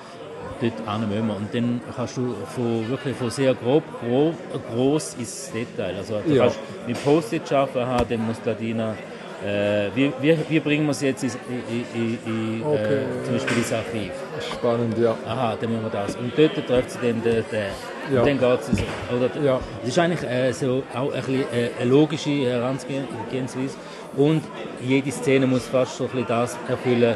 dort 0.62 0.74
hin 0.74 1.10
müssen 1.10 1.28
wir. 1.28 1.36
Und 1.36 1.54
dann 1.54 1.82
kannst 1.96 2.18
du 2.18 2.36
von, 2.56 2.88
wirklich 2.90 3.16
von 3.16 3.30
sehr 3.32 3.56
grob, 3.56 3.84
grob 4.02 4.36
groß 4.72 5.16
ins 5.16 5.52
Detail. 5.52 5.96
Also 5.98 6.20
du 6.26 6.36
ja. 6.36 6.44
kannst 6.44 6.60
mit 6.86 7.04
Post-it 7.04 7.52
arbeiten, 7.52 8.06
dann 8.10 8.28
muss 8.28 8.38
Ladina 8.46 8.96
äh, 9.46 9.90
wie, 9.96 10.12
wie, 10.22 10.38
wie, 10.50 10.60
bringen 10.60 10.86
wir 10.86 10.92
es 10.92 11.02
jetzt 11.02 11.24
in, 11.24 11.32
in, 11.96 12.18
in, 12.26 12.64
okay. 12.64 13.04
äh, 13.04 13.24
zum 13.24 13.34
Beispiel 13.36 13.58
ins 13.58 13.74
Archiv? 13.74 14.12
Spannend, 14.54 14.98
ja. 14.98 15.16
Aha, 15.26 15.56
dann 15.60 15.72
machen 15.72 15.84
wir 15.84 15.90
das. 15.90 16.16
Und 16.18 16.34
dort 16.38 16.68
trifft 16.68 16.92
sie 16.92 16.98
dann 17.02 17.22
den, 17.24 17.44
den 17.52 17.66
ja. 18.14 18.22
Und 18.22 18.28
dann 18.28 18.40
geht 18.40 18.60
es. 18.60 19.16
Oder, 19.16 19.42
ja. 19.42 19.60
Das 19.82 19.90
ist 19.90 20.00
eigentlich 20.00 20.30
äh, 20.30 20.52
so 20.52 20.84
auch 20.94 21.14
ein 21.14 21.22
bisschen, 21.22 21.42
äh, 21.54 21.70
eine 21.80 21.90
logische 21.90 22.30
Herangehensweise. 22.30 23.76
Und 24.18 24.44
jede 24.82 25.12
Szene 25.12 25.48
muss 25.48 25.68
fast 25.68 25.98
so 25.98 26.06
ein 26.06 26.10
bisschen 26.10 26.28
das 26.28 26.58
erfüllen, 26.68 27.16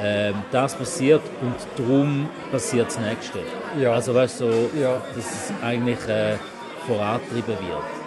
äh, 0.00 0.32
das 0.50 0.74
passiert 0.74 1.22
und 1.42 1.54
darum 1.76 2.28
passiert 2.50 2.86
das 2.86 2.98
Nächste. 2.98 3.40
Ja. 3.78 3.92
Also 3.92 4.14
weißt 4.14 4.40
du, 4.40 4.50
so, 4.50 4.70
ja. 4.80 5.02
dass 5.14 5.24
es 5.24 5.52
eigentlich 5.62 5.98
äh, 6.08 6.36
vorantrieben 6.86 7.56
wird. 7.58 8.01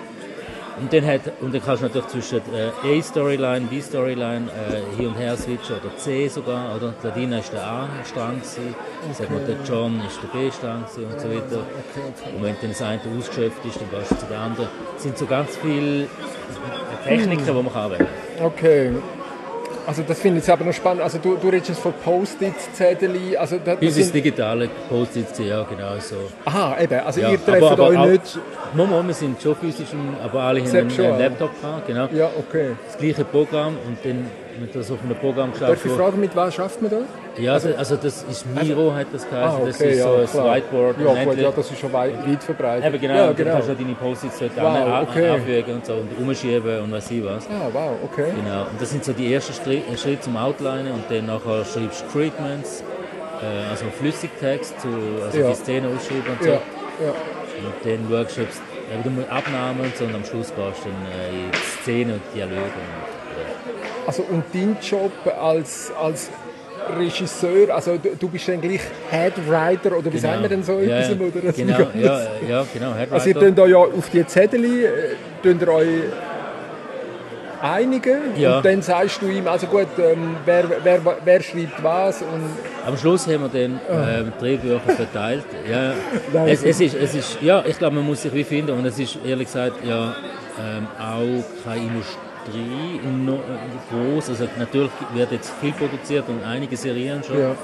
Und 0.80 0.92
dann, 0.92 1.06
hat, 1.06 1.22
und 1.42 1.54
dann 1.54 1.63
kannst 1.63 1.83
du 1.83 1.88
natürlich 1.88 2.07
zwischen 2.10 2.42
äh, 2.54 3.00
A-Storyline, 3.00 3.68
B-Storyline 3.68 4.48
äh, 4.51 4.98
hin 4.98 5.07
und 5.07 5.16
her 5.16 5.38
switchen 5.38 5.77
oder 5.77 5.95
C 5.98 6.27
sogar. 6.27 6.75
Oder? 6.75 6.94
Die 7.01 7.07
Ladina 7.07 7.39
ist 7.39 7.54
der 7.54 7.66
A-Strang, 7.66 8.42
okay. 8.42 9.27
der 9.48 9.56
John 9.66 10.01
ist 10.06 10.19
der 10.22 10.38
B-Strang 10.38 10.83
und 10.83 11.19
so 11.19 11.30
weiter. 11.30 11.45
Okay, 11.45 12.02
okay. 12.09 12.35
Und 12.35 12.44
wenn 12.44 12.56
dann 12.61 12.69
das 12.69 12.81
eine 12.81 13.02
ausgeschöpft 13.18 13.66
ist, 13.66 13.80
dann 13.80 13.90
gehst 13.90 14.11
du 14.11 14.16
zu 14.18 14.26
der 14.26 14.40
anderen. 14.40 14.69
Es 14.97 15.04
sind 15.04 15.18
so 15.18 15.26
ganz 15.26 15.56
viele 15.57 16.07
Techniken, 17.06 17.45
hm. 17.47 17.56
die 17.56 17.64
man 17.64 17.73
anwenden 17.73 18.07
kann. 18.38 18.45
Okay. 18.45 18.92
Also 19.87 20.04
das 20.07 20.19
finde 20.19 20.42
ich 20.42 20.49
aber 20.49 20.65
noch 20.65 20.73
spannend. 20.73 21.04
Also 21.04 21.19
du, 21.19 21.35
du 21.35 21.49
redest 21.49 21.80
von 21.80 21.94
Post-it-Zettel. 21.94 23.37
Also 23.37 23.57
das, 23.63 23.80
das 23.80 23.97
ist 23.97 24.13
digitale 24.13 24.69
Post-its, 24.89 25.37
ja 25.39 25.63
genau 25.63 25.97
so. 25.99 26.15
Aha, 26.45 26.77
eben. 26.81 26.99
Also 26.99 27.21
ja, 27.21 27.31
ihr 27.31 27.44
trefft 27.44 27.63
aber, 27.63 27.71
aber 27.71 27.87
euch 27.87 27.97
auch, 27.97 28.06
nicht... 28.07 28.39
Moment, 28.73 29.07
wir 29.07 29.13
sind 29.13 29.42
schon 29.42 29.56
physisch, 29.56 29.87
aber 30.23 30.42
alle 30.42 30.61
haben 30.61 30.75
einen, 30.75 30.99
einen 30.99 31.19
Laptop 31.19 31.61
gehabt, 31.61 31.87
genau. 31.87 32.07
Ja, 32.13 32.30
okay. 32.37 32.71
Das 32.87 32.97
gleiche 32.97 33.23
Programm 33.25 33.77
und 33.87 33.97
dann 34.04 34.25
mit 34.59 34.76
das 34.76 34.92
auf 34.92 35.00
einem 35.04 35.16
Programm 35.16 35.52
geschaut. 35.52 35.69
Darf 35.69 35.85
ich 35.85 35.92
fragen, 35.92 36.19
mit 36.19 36.35
was 36.35 36.54
schafft 36.54 36.81
man 36.81 36.92
da? 36.92 36.97
Ja, 37.42 37.54
also, 37.54 37.69
also 37.76 37.95
das 37.95 38.24
ist 38.24 38.45
Miro, 38.56 38.94
hat 38.94 39.07
das 39.12 39.30
geheißen. 39.30 39.50
Ah, 39.50 39.62
okay, 39.62 39.68
das 39.68 39.81
ist 39.81 40.02
so 40.02 40.14
ein 40.16 40.28
klar. 40.28 40.56
Whiteboard. 40.56 40.95
Ja, 41.00 41.24
gut, 41.24 41.38
ja, 41.38 41.52
das 41.52 41.71
ist 41.71 41.80
schon 41.80 41.94
weit, 41.94 42.28
weit 42.28 42.44
verbreitet. 42.44 42.85
Eben, 42.85 43.02
genau, 43.02 43.14
ja, 43.14 43.31
genau. 43.31 43.50
du 43.50 43.56
kannst 43.56 43.69
du 43.69 43.76
deine 43.76 43.95
Post-its 43.95 44.40
dort 44.40 44.52
wow, 44.56 45.07
okay. 45.09 45.30
anfügen 45.30 45.76
und 45.76 45.85
so 45.85 45.94
und 45.94 46.18
umschieben 46.18 46.81
und 46.81 46.92
was 46.92 47.12
ich 47.12 47.24
was. 47.24 47.45
Ah, 47.47 47.69
wow, 47.71 47.92
okay. 48.04 48.31
Genau, 48.35 48.62
und 48.62 48.81
das 48.81 48.90
sind 48.92 49.04
so 49.04 49.14
die 49.14 49.33
ersten 49.33 49.54
Schritte 49.54 50.21
zum 50.21 50.38
Outlinen 50.38 50.94
und 50.94 51.04
dann 51.09 51.26
nachher 51.26 51.66
schreibst 51.66 52.06
du 52.07 52.19
Treatments, 52.19 52.83
äh, 53.42 53.69
also 53.69 53.85
Flüssigtext, 54.00 54.80
zu, 54.80 54.88
also 55.24 55.38
ja. 55.38 55.50
die 55.50 55.56
Szene 55.56 55.88
ausschreiben 55.88 56.31
und 56.31 56.44
so. 56.44 56.50
Ja. 56.50 56.62
Ja. 57.04 57.09
Und 57.09 57.76
dann 57.83 58.09
du, 58.09 58.21
ob 58.21 59.04
du 59.04 59.09
musst 59.09 59.30
Abnahmen 59.30 59.81
und 59.81 59.95
so 59.97 60.06
und 60.06 60.16
am 60.16 60.24
Schluss 60.24 60.54
gehst 60.56 60.85
du 60.85 60.90
dann 60.90 61.12
äh, 61.12 61.45
in 61.45 61.52
die 61.52 61.81
Szene 61.81 62.14
und 62.14 62.21
Dialoge. 62.33 62.71
Und, 64.06 64.07
Also 64.07 64.24
und 64.24 64.44
dein 64.54 64.78
Job 64.81 65.12
als, 65.40 65.92
als 66.02 66.30
Regisseur, 66.97 67.74
also 67.74 67.97
du, 67.97 68.16
du 68.19 68.30
bist 68.30 68.47
dann 68.47 68.62
gleich 68.62 68.81
Headwriter 69.09 69.97
oder 69.97 70.06
wie 70.06 70.18
genau. 70.18 70.21
sagen 70.21 70.42
wir 70.42 70.50
denn 70.50 70.64
so 70.64 70.80
ja, 70.80 71.00
etwas? 71.00 71.19
Oder? 71.19 71.52
Genau, 71.52 71.78
ja, 72.00 72.21
ja, 72.47 72.66
genau, 72.74 72.94
Headwriter. 72.94 73.14
Also 73.14 73.30
ihr 73.30 73.35
könnt 73.35 73.57
ja 73.57 73.78
auf 73.78 74.09
die 74.12 74.26
Zettel 74.28 74.64
äh, 74.66 75.69
euch 75.69 75.88
einigen 77.62 78.38
ja. 78.38 78.57
und 78.57 78.66
dann 78.66 78.81
sagst 78.81 79.21
du 79.21 79.28
ihm, 79.28 79.47
also 79.47 79.68
gut, 79.68 79.88
ähm, 79.97 80.35
wer, 80.45 80.66
wer, 80.83 81.00
wer 81.24 81.42
schreibt 81.42 81.81
was 81.81 82.21
und 82.21 82.44
am 82.85 82.97
Schluss 82.97 83.28
haben 83.28 83.42
wir 83.42 83.50
dann 83.50 83.80
ah. 83.90 84.19
ähm, 84.19 84.33
Drehbücher 84.40 84.80
verteilt. 84.81 85.45
Ja, 85.69 85.94
es, 86.45 86.64
es, 86.64 86.80
ist, 86.80 86.95
es 86.95 87.16
ist, 87.16 87.42
ja, 87.42 87.64
ich 87.66 87.78
glaube, 87.78 87.95
man 87.95 88.06
muss 88.06 88.21
sich 88.21 88.33
wie 88.33 88.44
finden 88.44 88.71
und 88.71 88.85
es 88.85 89.00
ist 89.00 89.18
ehrlich 89.26 89.47
gesagt 89.47 89.83
ja 89.83 90.16
ähm, 90.59 90.88
auch 91.00 91.44
keine 91.64 92.04
drei 92.45 93.07
no, 93.09 93.40
groß. 93.92 94.30
Also 94.30 94.47
natürlich 94.57 94.92
wird 95.14 95.31
jetzt 95.31 95.52
viel 95.61 95.73
produziert 95.73 96.28
und 96.30 96.44
einige 96.44 96.78
Serien 96.78 97.23
schon. 97.23 97.40
Ja. 97.40 97.56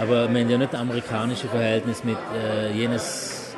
Aber 0.00 0.22
haben 0.22 0.36
ja 0.48 0.58
nicht 0.58 0.72
das 0.72 0.80
amerikanische 0.80 1.48
Verhältnis 1.48 2.02
mit 2.04 2.16
äh, 2.34 2.72
jenes 2.72 3.54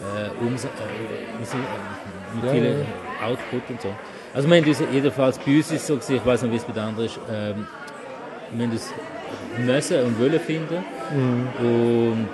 äh, 0.00 0.44
Umsa 0.44 0.68
äh, 0.68 0.70
äh, 0.70 1.40
mit 1.40 2.44
Ja, 2.44 2.50
vielen 2.50 2.80
ja. 2.80 3.26
Output 3.26 3.70
und 3.70 3.80
so. 3.80 3.88
Also 4.34 4.48
haben 4.48 4.64
uns, 4.64 4.82
jedenfalls 4.92 5.38
bei 5.38 5.56
uns 5.56 5.70
ist 5.70 5.72
es 5.72 5.86
so 5.86 5.94
gewesen, 5.94 6.16
ich 6.16 6.26
weiß 6.26 6.42
nicht, 6.42 6.52
wie 6.52 6.56
es 6.56 6.64
bei 6.64 6.72
den 6.72 6.82
anderen 6.82 7.06
ist, 7.06 7.20
ähm, 7.30 7.66
wir 8.52 8.66
haben 8.66 8.72
uns 8.72 8.92
müssen 9.58 10.04
und 10.04 10.20
wollen 10.20 10.40
finden. 10.40 10.84
Mhm. 11.12 11.48
Und 11.66 12.28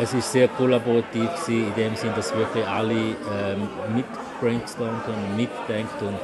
es 0.00 0.14
ist 0.14 0.32
sehr 0.32 0.48
kollaborativ 0.48 1.30
gewesen, 1.34 1.68
in 1.68 1.74
dem 1.74 1.96
Sinn, 1.96 2.10
dass 2.16 2.34
wirklich 2.36 2.66
alle 2.66 2.92
ähm, 2.92 3.68
mit 3.94 4.04
brainstormt 4.44 5.06
und 5.08 5.36
mitdenkt 5.36 6.00
und, 6.00 6.16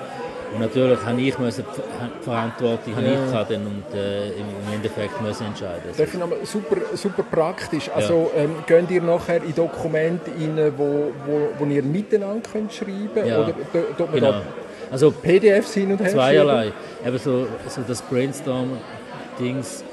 und 0.53 0.61
natürlich 0.61 0.99
habe 1.05 1.21
ich 1.21 1.39
müssen, 1.39 1.65
die 1.77 2.25
Verantwortung 2.25 2.97
habe 2.97 3.07
ich 3.07 3.31
gehabt 3.33 3.51
und 3.53 3.85
äh, 3.95 4.29
im 4.31 4.47
Endeffekt 4.75 5.21
müssen 5.23 5.47
entscheiden. 5.47 5.83
Darf 5.97 6.13
ich 6.15 6.19
nochmal, 6.21 6.39
super, 6.45 6.77
super 6.95 7.23
praktisch. 7.23 7.89
Also 7.95 8.31
ähm, 8.37 8.57
geht 8.67 8.91
ihr 8.91 9.03
nachher 9.03 9.43
in 9.43 9.55
Dokumente 9.55 10.31
rein, 10.31 10.73
wo, 10.77 11.13
wo, 11.27 11.49
wo 11.59 11.65
ihr 11.67 11.83
miteinander 11.83 12.43
könnt 12.53 12.73
schreiben 12.73 13.27
Ja. 13.27 13.39
Oder 13.43 13.55
tut 13.97 14.11
man 14.11 14.15
Genau. 14.21 14.33
da 14.33 14.43
Also 14.91 15.13
PDFs 15.13 15.75
hin 15.75 15.93
und 15.93 16.01
her 16.01 16.11
zweierlei. 16.11 16.73
Eben 17.07 17.19
so, 17.19 17.47
so 17.69 17.81
das 17.87 18.03
Brainstorm-Dings, 18.03 19.85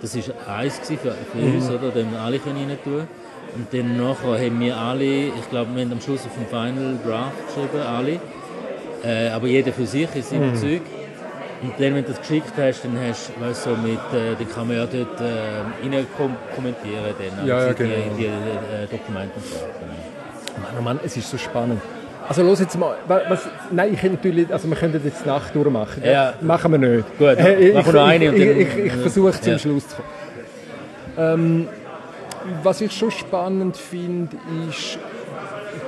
das 0.00 0.16
war 0.16 0.56
eins 0.56 0.80
für, 0.86 0.96
für 0.96 1.38
Mhm. 1.38 1.54
uns, 1.56 1.68
oder? 1.70 1.90
Da 1.90 2.00
haben 2.00 2.12
wir 2.12 2.20
alle 2.20 2.38
können 2.38 2.56
rein 2.68 2.78
tun. 2.82 3.06
Und 3.56 3.72
dann 3.72 3.96
nachher 3.96 4.44
haben 4.46 4.60
wir 4.60 4.76
alle, 4.76 5.04
ich 5.04 5.50
glaube, 5.50 5.70
wir 5.74 5.82
haben 5.84 5.92
am 5.92 6.00
Schluss 6.00 6.20
auf 6.26 6.34
dem 6.34 6.46
Final 6.46 6.98
Draft 7.04 7.32
geschrieben, 7.46 7.86
alle. 7.86 8.20
Äh, 9.04 9.30
aber 9.30 9.46
jeder 9.46 9.72
für 9.72 9.86
sich 9.86 10.08
in 10.14 10.22
seinem 10.22 10.50
Mhm. 10.50 10.56
Zeug. 10.56 10.80
Und 11.62 11.72
dann, 11.78 11.94
wenn 11.94 12.04
du 12.04 12.10
das 12.10 12.20
geschickt 12.20 12.52
hast, 12.58 12.84
dann 12.84 12.98
hast 13.08 13.30
weißt, 13.40 13.66
du, 13.66 13.70
so 13.70 13.76
mit, 13.76 13.92
äh, 14.12 14.34
dann 14.38 14.48
kann 14.54 14.68
man 14.68 14.76
ja 14.76 14.84
dort 14.86 15.20
äh, 15.20 15.24
rein 15.82 16.06
kom 16.18 16.36
kommentieren, 16.54 17.14
dann, 17.18 17.46
Ja, 17.46 17.60
ja, 17.60 17.66
also 17.68 17.72
die, 17.82 17.82
genau. 17.84 17.94
die, 18.18 18.24
äh, 18.26 18.86
Dokumente 18.90 19.32
und 19.36 19.46
so. 19.46 19.54
Genau. 19.56 20.62
Mann, 20.62 20.72
oh 20.78 20.82
Mann, 20.82 21.00
es 21.02 21.16
ist 21.16 21.30
so 21.30 21.38
spannend. 21.38 21.80
Also 22.28 22.42
los 22.42 22.60
jetzt 22.60 22.76
mal, 22.78 22.96
wa- 23.06 23.22
was, 23.28 23.48
nein, 23.70 23.94
ich 23.94 24.02
natürlich, 24.02 24.52
also 24.52 24.68
wir 24.68 24.76
könnten 24.76 25.00
jetzt 25.02 25.24
die 25.24 25.28
Nacht 25.28 25.54
durchmachen. 25.54 26.02
Ja. 26.04 26.34
Machen 26.42 26.72
wir 26.72 26.78
nicht. 26.78 27.18
Gut, 27.18 27.28
Äh, 27.38 27.54
ich, 27.68 27.74
machen 27.74 27.86
wir 27.94 28.00
noch 28.00 28.06
eine 28.08 28.24
ich, 28.26 28.32
ich, 28.34 28.58
ich, 28.78 28.84
ich 28.86 28.92
versuche 28.92 29.40
zum 29.40 29.52
Ja. 29.52 29.58
Schluss 29.58 29.88
zu 29.88 29.96
kommen. 29.96 30.08
Ähm, 31.18 31.68
was 32.62 32.80
ich 32.80 32.92
schon 32.92 33.10
spannend 33.10 33.76
finde, 33.76 34.36
ist, 34.68 34.98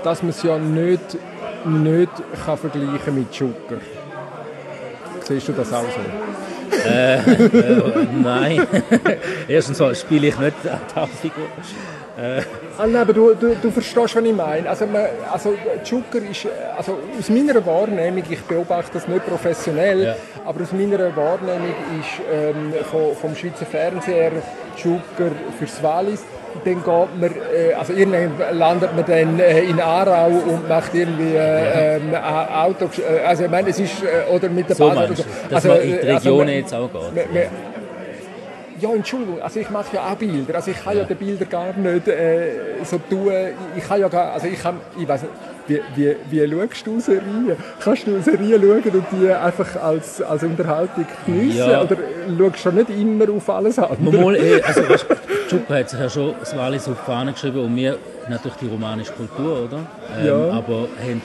dass 0.04 0.22
man 0.22 0.30
es 0.30 0.42
ja 0.42 0.58
nicht, 0.58 1.16
nicht 1.64 2.10
kann 2.44 2.58
vergleichen 2.58 3.14
mit 3.14 3.34
Joker. 3.34 3.80
Siehst 5.26 5.48
du 5.48 5.52
das 5.52 5.72
auch 5.72 5.82
so? 5.82 6.00
Nein, 8.22 8.66
erstens 9.48 9.78
mal 9.78 9.94
spiele 9.94 10.28
ich 10.28 10.38
nicht 10.38 10.56
die 10.64 10.94
Hauptfigur. 10.98 11.44
Ah, 12.78 12.86
nein, 12.86 12.96
aber 12.96 13.12
du, 13.12 13.34
du, 13.34 13.54
du 13.54 13.70
verstehst, 13.70 14.16
was 14.16 14.24
ich 14.24 14.34
meine. 14.34 14.68
Also, 14.68 14.86
man, 14.86 15.06
also 15.32 15.54
Joker 15.84 16.18
ist, 16.18 16.46
äh, 16.46 16.48
also 16.76 16.98
aus 17.16 17.28
meiner 17.28 17.64
Wahrnehmung, 17.64 18.24
ich 18.28 18.40
beobachte 18.42 18.90
das 18.94 19.06
nicht 19.06 19.24
professionell, 19.24 20.02
Ja. 20.02 20.16
aber 20.44 20.62
aus 20.62 20.72
meiner 20.72 21.14
Wahrnehmung 21.16 21.74
ist 22.00 22.20
ähm, 22.32 22.72
vom, 22.90 23.14
vom 23.14 23.36
Schweizer 23.36 23.66
Fernseher 23.66 24.32
Joker 24.82 25.30
fürs 25.58 25.80
Wallis. 25.80 26.24
Dann 26.64 26.74
geht 26.74 26.86
man, 26.86 27.30
äh, 27.30 27.72
also 27.74 27.92
irgendwann 27.92 28.58
landet 28.58 28.94
man 28.96 29.04
dann 29.06 29.38
äh, 29.38 29.60
in 29.62 29.80
Aarau 29.80 30.28
und 30.28 30.68
macht 30.68 30.94
irgendwie 30.94 31.34
äh, 31.36 31.96
ähm, 31.96 32.14
Au- 32.14 32.64
Auto, 32.66 32.86
äh, 32.86 33.26
also 33.26 33.44
ich 33.44 33.50
meine, 33.50 33.68
es 33.70 33.78
ist, 33.78 33.94
oder 34.32 34.48
mit 34.48 34.68
der 34.68 34.76
So 34.76 34.88
Bahn 34.88 35.14
so. 35.14 35.24
dass 35.50 35.54
Also, 35.64 35.68
man 35.68 35.80
in 35.82 35.88
die 35.90 35.98
also 35.98 36.14
Regionen 36.14 36.46
man- 36.46 36.54
jetzt 36.56 36.74
auch 36.74 36.90
geht. 36.92 37.02
man- 37.02 37.34
man- 37.34 37.42
ja, 38.80 38.90
Entschuldigung, 38.94 39.42
also 39.42 39.58
ich 39.58 39.70
mache 39.70 39.96
ja 39.96 40.02
auch 40.12 40.14
Bilder. 40.16 40.54
Also 40.54 40.70
ich 40.70 40.82
kann 40.84 40.96
ja, 40.96 41.02
die 41.04 41.14
Bilder 41.14 41.44
gar 41.46 41.72
nicht 41.76 42.06
äh, 42.06 42.50
so 42.84 42.98
tun. 43.10 43.32
Ich 43.76 43.82
kann 43.88 44.00
ja 44.00 44.08
gar, 44.08 44.32
also 44.34 44.46
ich 44.46 44.62
kann, 44.62 44.76
ich 45.00 45.08
weiß 45.08 45.22
nicht, 45.22 45.32
wie, 45.96 46.16
wie, 46.30 46.46
wie 46.48 46.56
schaust 46.68 46.86
du 46.86 47.00
Serien? 47.00 47.56
Kannst 47.82 48.06
du 48.06 48.22
Serien 48.22 48.62
schauen 48.62 48.82
und 48.94 49.04
die 49.12 49.30
einfach 49.32 49.82
als, 49.82 50.22
als 50.22 50.42
Unterhaltung 50.44 51.04
geniessen? 51.26 51.58
Ja. 51.58 51.82
Oder 51.82 51.96
schaust 52.52 52.66
du 52.66 52.70
nicht 52.70 52.90
immer 52.90 53.24
auf 53.36 53.50
alles 53.50 53.78
an? 53.80 53.96
Mal, 54.00 54.38
also, 54.64 54.88
weißt, 54.88 55.06
Chupa 55.48 55.74
hat 55.74 55.90
sich 55.90 55.98
ja 56.00 56.08
schon 56.10 56.34
das 56.40 56.56
Wallis 56.56 56.88
auf 56.88 56.96
die 57.00 57.06
Fahne 57.10 57.32
geschrieben 57.32 57.60
und 57.60 57.76
wir 57.76 57.98
natürlich 58.28 58.58
die 58.58 58.66
romanische 58.68 59.12
Kultur, 59.12 59.64
oder? 59.64 59.78
Ähm, 60.18 60.26
Ja. 60.26 60.34
Aber 60.58 60.88
haben, 61.00 61.22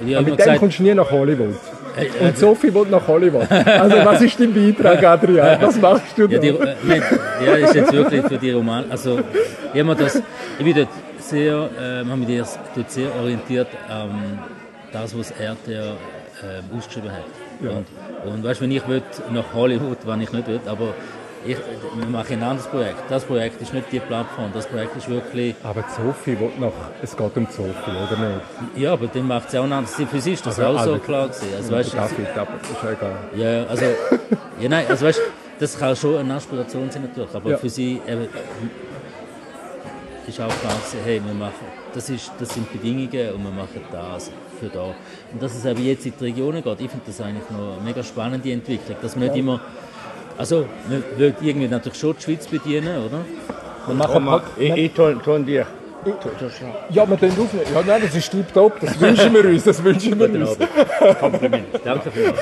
wie 0.00 0.14
Aber 0.16 0.24
mit 0.24 0.34
dem 0.34 0.36
gesagt, 0.36 0.58
kommst 0.60 0.78
du 0.78 0.82
nie 0.84 0.94
nach 0.94 1.10
Hollywood. 1.10 1.54
Äh, 1.96 2.04
äh, 2.06 2.28
Und 2.28 2.38
Sophie 2.38 2.72
will 2.74 2.86
nach 2.90 3.06
Hollywood. 3.08 3.50
Also 3.50 3.96
was 4.04 4.20
ist 4.22 4.38
dein 4.38 4.52
Beitrag, 4.52 5.02
Adrian? 5.14 5.60
Was 5.62 5.80
machst 5.80 6.16
du 6.16 6.26
da? 6.26 6.34
ja, 6.34 6.38
die, 6.40 6.48
äh, 6.48 7.02
ja, 7.46 7.52
ist 7.54 7.74
jetzt 7.74 7.92
wirklich 7.92 8.22
für 8.26 8.38
die 8.38 8.50
Roman, 8.50 8.84
also 8.90 9.20
ich, 9.72 9.82
das, 9.98 10.22
ich 10.58 10.64
bin 10.64 10.74
dort 10.74 10.88
sehr, 11.18 11.54
äh, 11.80 12.04
habe 12.08 12.16
mich 12.18 12.42
dort 12.74 12.90
sehr 12.90 13.08
orientiert 13.20 13.68
an 13.88 14.38
das, 14.92 15.18
was 15.18 15.30
RTR 15.32 15.84
äh, 15.84 16.76
ausgeschrieben 16.76 17.10
hat. 17.10 17.24
Ja. 17.62 17.70
Und, 17.70 17.86
und 18.34 18.44
weißt, 18.44 18.60
wenn 18.60 18.70
ich 18.70 18.86
will, 18.86 19.02
nach 19.32 19.54
Hollywood, 19.54 19.98
wenn 20.04 20.20
ich 20.20 20.32
nicht 20.32 20.46
will, 20.46 20.60
aber 20.66 20.92
ich, 21.46 21.56
wir 21.96 22.06
machen 22.06 22.32
ein 22.34 22.42
anderes 22.42 22.66
Projekt. 22.68 23.02
Das 23.08 23.24
Projekt 23.24 23.60
ist 23.62 23.72
nicht 23.72 23.90
die 23.92 24.00
Plattform, 24.00 24.50
das 24.52 24.66
Projekt 24.66 24.96
ist 24.96 25.08
wirklich 25.08 25.54
Aber 25.62 25.82
die 25.82 26.02
Sophie 26.02 26.38
will 26.38 26.50
noch, 26.58 26.72
es 27.02 27.16
geht 27.16 27.36
um 27.36 27.46
Sophie, 27.46 27.90
oder 27.90 28.28
nicht? 28.28 28.40
Ja, 28.76 28.92
aber 28.92 29.06
dann 29.06 29.26
macht 29.26 29.48
es 29.48 29.54
auch 29.54 29.64
ein 29.64 29.72
anderes. 29.72 29.94
Für 29.94 30.20
sie 30.20 30.32
ist 30.32 30.44
das 30.46 30.58
Aber 30.58 30.68
auch 30.70 30.84
so 30.84 30.92
also- 30.92 30.98
klar 31.04 31.28
gewesen. 31.28 31.48
Also, 31.56 31.72
weißt, 31.72 31.94
David, 31.94 32.28
aber 32.36 32.54
ist 32.62 32.82
ja 32.82 32.90
egal. 32.90 33.16
ja, 33.36 33.66
also, 33.68 33.84
ja, 34.60 34.68
nein, 34.68 34.86
also 34.88 35.06
weißt, 35.06 35.20
das 35.58 35.78
kann 35.78 35.96
schon 35.96 36.16
eine 36.18 36.34
Aspiration 36.34 36.90
sein 36.90 37.02
natürlich, 37.02 37.34
aber 37.34 37.50
Ja. 37.50 37.56
für 37.58 37.70
sie 37.70 38.00
eben, 38.06 38.28
ist 40.28 40.40
auch 40.40 40.48
klar 40.60 40.74
gewesen, 40.74 40.98
hey, 41.04 41.20
wir 41.24 41.34
machen, 41.34 41.54
das, 41.94 42.10
ist, 42.10 42.32
das 42.38 42.48
sind 42.52 42.70
Bedingungen 42.72 43.32
und 43.34 43.44
wir 43.44 43.50
machen 43.50 43.80
das 43.92 44.30
für 44.58 44.66
da. 44.66 44.86
Und 45.32 45.40
dass 45.40 45.54
es 45.54 45.64
eben 45.64 45.84
jetzt 45.84 46.04
in 46.04 46.12
die 46.18 46.24
Regionen 46.24 46.62
geht, 46.62 46.80
ich 46.80 46.90
finde 46.90 47.04
das 47.06 47.20
eigentlich 47.20 47.48
noch 47.50 47.74
eine 47.76 47.82
mega 47.84 48.02
spannende 48.02 48.50
Entwicklung, 48.50 48.96
dass 49.00 49.14
man 49.14 49.28
nicht 49.28 49.36
immer, 49.36 49.60
also, 50.38 50.66
man 50.88 51.02
will 51.16 51.34
irgendwie 51.40 51.68
natürlich 51.68 51.98
schon 51.98 52.16
die 52.16 52.22
Schweiz 52.22 52.46
bedienen, 52.46 52.96
oder? 53.06 53.20
Wir 53.86 53.94
machen 53.94 54.10
Komm 54.14 54.24
mal, 54.24 54.42
ich, 54.58 54.76
ich 54.76 54.92
tue, 54.92 55.16
tue 55.22 55.40
dir. 55.40 55.66
Ja, 56.90 57.08
wir 57.08 57.16
können 57.16 57.32
aufnehmen. 57.32 57.66
Ja, 57.74 57.82
nein, 57.84 58.02
das 58.04 58.14
ist 58.14 58.30
tiptop. 58.30 58.78
Das 58.80 59.00
wünschen 59.00 59.34
wir 59.34 59.44
uns. 59.44 59.64
Das 59.64 59.82
wünschen 59.82 60.18
wir 60.18 60.28
uns. 60.40 60.50
Abend. 60.60 61.18
Kompliment. 61.18 61.66
Danke 61.84 62.10
vielmals. 62.12 62.38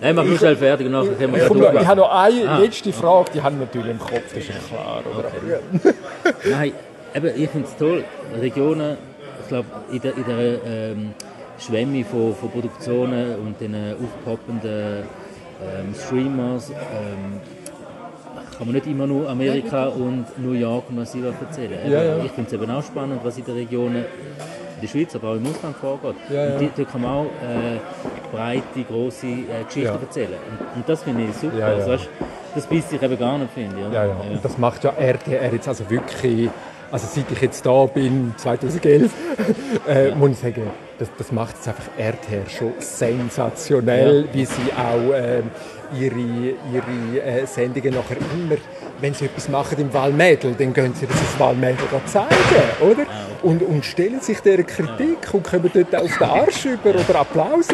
Nein, 0.00 0.14
mach 0.14 0.24
nur 0.24 0.38
schnell 0.38 0.56
fertig 0.56 0.86
und 0.86 0.92
nachher 0.92 1.12
können 1.14 1.34
wir 1.34 1.46
Komm, 1.46 1.62
ich 1.62 1.86
habe 1.86 2.00
noch 2.00 2.12
eine 2.12 2.48
Ah. 2.48 2.58
letzte 2.58 2.92
Frage, 2.92 3.30
die 3.34 3.42
haben 3.42 3.58
wir 3.58 3.66
natürlich 3.66 3.90
im 3.90 3.98
Kopf, 3.98 4.22
das 4.32 4.38
ist 4.42 4.48
ja 4.48 4.54
klar. 4.68 5.02
Oder? 5.12 5.28
Aber, 5.28 5.94
Nein, 6.48 6.72
eben, 7.14 7.26
ich 7.42 7.50
finde 7.50 7.68
es 7.68 7.76
toll. 7.76 8.04
Regionen, 8.40 8.96
ich 9.42 9.48
glaube, 9.48 9.66
in 9.90 10.00
der, 10.00 10.16
in 10.16 10.24
der 10.24 10.38
ähm, 10.64 11.14
Schwemme 11.58 12.04
von, 12.04 12.34
von 12.36 12.50
Produktionen 12.50 13.34
und 13.36 13.60
den 13.60 13.74
äh, 13.74 13.94
aufpoppenden 14.00 15.02
ähm, 15.62 15.94
Streamers 15.94 16.70
ähm, 16.70 17.40
kann 18.56 18.66
man 18.66 18.74
nicht 18.74 18.86
immer 18.86 19.06
nur 19.06 19.28
Amerika 19.28 19.86
und 19.86 20.26
New 20.36 20.52
York 20.52 20.84
und 20.90 20.98
was 20.98 21.12
sie 21.12 21.22
da 21.22 21.28
erzählen. 21.28 21.90
Ja, 21.90 22.02
ja. 22.02 22.24
Ich 22.24 22.30
finde 22.32 22.48
es 22.48 22.52
eben 22.52 22.70
auch 22.70 22.82
spannend, 22.82 23.20
was 23.24 23.38
in 23.38 23.44
den 23.46 23.54
Regionen, 23.54 23.96
in 23.96 24.80
der 24.82 24.88
Schweiz, 24.88 25.14
aber 25.14 25.30
auch 25.30 25.36
im 25.36 25.46
Ausland 25.46 25.76
vorgeht. 25.76 26.16
Ja. 26.30 26.52
Und 26.52 26.60
die, 26.60 26.70
dort 26.76 26.92
kann 26.92 27.00
man 27.00 27.10
auch 27.10 27.24
äh, 27.24 27.78
breite, 28.30 28.84
grosse 28.86 29.26
äh, 29.28 29.64
Geschichten 29.66 29.98
erzählen. 29.98 30.34
Und, 30.50 30.76
und 30.76 30.88
das 30.88 31.02
finde 31.02 31.24
ich 31.24 31.36
super. 31.36 31.64
Also, 31.64 31.90
weißt, 31.90 32.08
das 32.54 32.66
beißt 32.66 32.90
sich 32.90 33.02
eben 33.02 33.18
gar 33.18 33.38
nicht, 33.38 33.52
finde 33.52 33.76
ich. 33.76 33.94
ja, 33.94 34.04
ja. 34.04 34.16
Und 34.30 34.44
das 34.44 34.58
macht 34.58 34.84
ja 34.84 34.90
RTR 34.90 35.52
jetzt 35.52 35.68
also 35.68 35.88
wirklich, 35.88 36.50
also 36.92 37.06
seit 37.10 37.30
ich 37.32 37.40
jetzt 37.40 37.64
da 37.64 37.86
bin, 37.86 38.34
2011, 38.36 39.10
äh, 39.88 40.14
muss 40.14 40.32
ich 40.32 40.38
sagen, 40.38 40.64
das, 41.00 41.08
das 41.16 41.32
macht 41.32 41.56
jetzt 41.56 41.66
einfach 41.66 41.88
RTR 41.98 42.48
schon 42.48 42.74
sensationell, 42.78 44.28
wie 44.32 44.44
sie 44.44 44.70
auch 44.76 45.14
ähm, 45.14 45.50
ihre, 45.98 46.54
ihre 46.72 47.22
äh, 47.24 47.46
Sendungen 47.46 47.94
nachher 47.94 48.18
immer, 48.18 48.56
wenn 49.00 49.14
sie 49.14 49.24
etwas 49.24 49.48
machen 49.48 49.78
im 49.78 49.92
Walmädel, 49.94 50.54
dann 50.58 50.74
gehen 50.74 50.92
sie 50.94 51.06
das 51.06 51.18
ins 51.18 51.40
Walmädel 51.40 51.86
zeigen, 52.04 52.28
oder? 52.80 53.06
Und, 53.42 53.62
und 53.62 53.82
stellen 53.84 54.20
sich 54.20 54.40
dieser 54.40 54.62
Kritik 54.62 55.32
und 55.32 55.42
kommen 55.42 55.70
dort 55.72 55.96
auf 55.96 56.18
den 56.18 56.28
Arsch 56.28 56.66
über 56.66 56.90
oder 56.90 57.20
Applaus. 57.20 57.68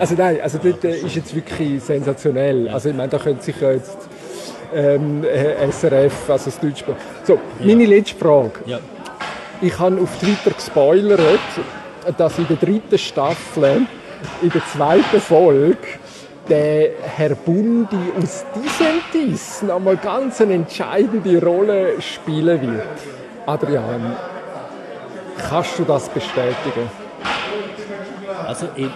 Also 0.00 0.16
nein, 0.16 0.40
also 0.42 0.58
dort 0.60 0.84
äh, 0.84 0.96
ist 0.96 1.14
jetzt 1.14 1.32
wirklich 1.34 1.80
sensationell. 1.80 2.68
Also 2.68 2.88
ich 2.88 2.96
meine, 2.96 3.08
da 3.08 3.18
können 3.18 3.40
sich 3.40 3.60
ja 3.60 3.70
jetzt 3.70 3.98
ähm, 4.74 5.22
äh, 5.22 5.70
SRF, 5.70 6.28
also 6.28 6.46
das 6.46 6.58
Deutsche. 6.58 6.84
So, 7.22 7.38
meine 7.60 7.86
letzte 7.86 8.16
Frage. 8.16 8.50
Ja. 8.66 8.80
Ich 9.62 9.78
habe 9.78 10.00
auf 10.00 10.18
Twitter 10.18 10.50
gespoilert, 10.50 11.20
dass 12.16 12.38
in 12.38 12.46
der 12.48 12.56
dritten 12.56 12.98
Staffel, 12.98 13.86
in 14.42 14.50
der 14.50 14.62
zweiten 14.66 15.20
Folge, 15.20 15.78
der 16.48 16.90
Herr 17.02 17.34
Bundi 17.34 17.96
aus 18.18 18.44
Disentis 18.54 19.62
noch 19.62 19.80
mal 19.80 19.96
ganz 19.96 20.40
eine 20.40 20.54
entscheidende 20.54 21.42
Rolle 21.42 22.00
spielen 22.02 22.60
wird. 22.60 22.86
Adrian, 23.46 24.16
kannst 25.48 25.78
du 25.78 25.84
das 25.84 26.08
bestätigen? 26.08 26.90
Also, 28.46 28.68
ich, 28.76 28.84
äh, 28.84 28.90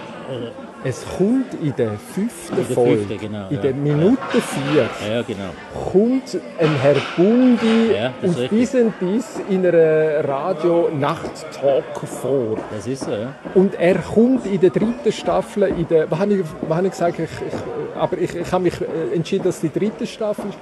Es 0.85 1.05
kommt 1.17 1.55
in 1.61 1.75
der 1.77 1.93
fünften 1.99 2.55
der 2.55 2.65
Folge, 2.65 2.99
fünften, 2.99 3.19
genau, 3.19 3.49
in 3.49 3.57
ja. 3.57 3.63
der 3.63 3.75
Minute 3.75 4.19
vier, 4.33 4.89
ja, 5.11 5.23
genau. 5.23 5.51
kommt 5.91 6.39
ein 6.57 6.81
Herr 6.81 6.95
Bundi 7.17 7.93
Ja, 7.95 8.13
und 8.23 8.39
richtig. 8.39 8.51
dies 8.51 8.75
und 8.77 8.95
dies 9.01 9.41
in 9.49 9.67
einer 9.67 10.29
Radio-Nacht-Talk 10.29 12.07
vor. 12.07 12.59
Das 12.71 12.87
ist 12.87 13.05
so, 13.05 13.11
ja. 13.11 13.35
Und 13.55 13.75
er 13.75 13.97
kommt 13.97 14.47
in 14.47 14.61
der 14.61 14.71
dritten 14.71 15.11
Staffel, 15.11 15.65
in 15.65 15.89
der, 15.89 16.09
was 16.09 16.21
habe 16.21 16.35
ich, 16.35 16.45
was 16.69 16.77
habe 16.77 16.87
ich 16.87 16.93
gesagt, 16.93 17.19
ich, 17.19 17.25
ich, 17.25 17.99
aber 17.99 18.19
ich, 18.19 18.37
ich 18.37 18.53
habe 18.53 18.63
mich 18.63 18.81
äh, 18.81 19.17
entschieden, 19.17 19.45
dass 19.45 19.61
die 19.61 19.73
dritte 19.73 20.07
Staffel 20.07 20.51
ist. 20.51 20.59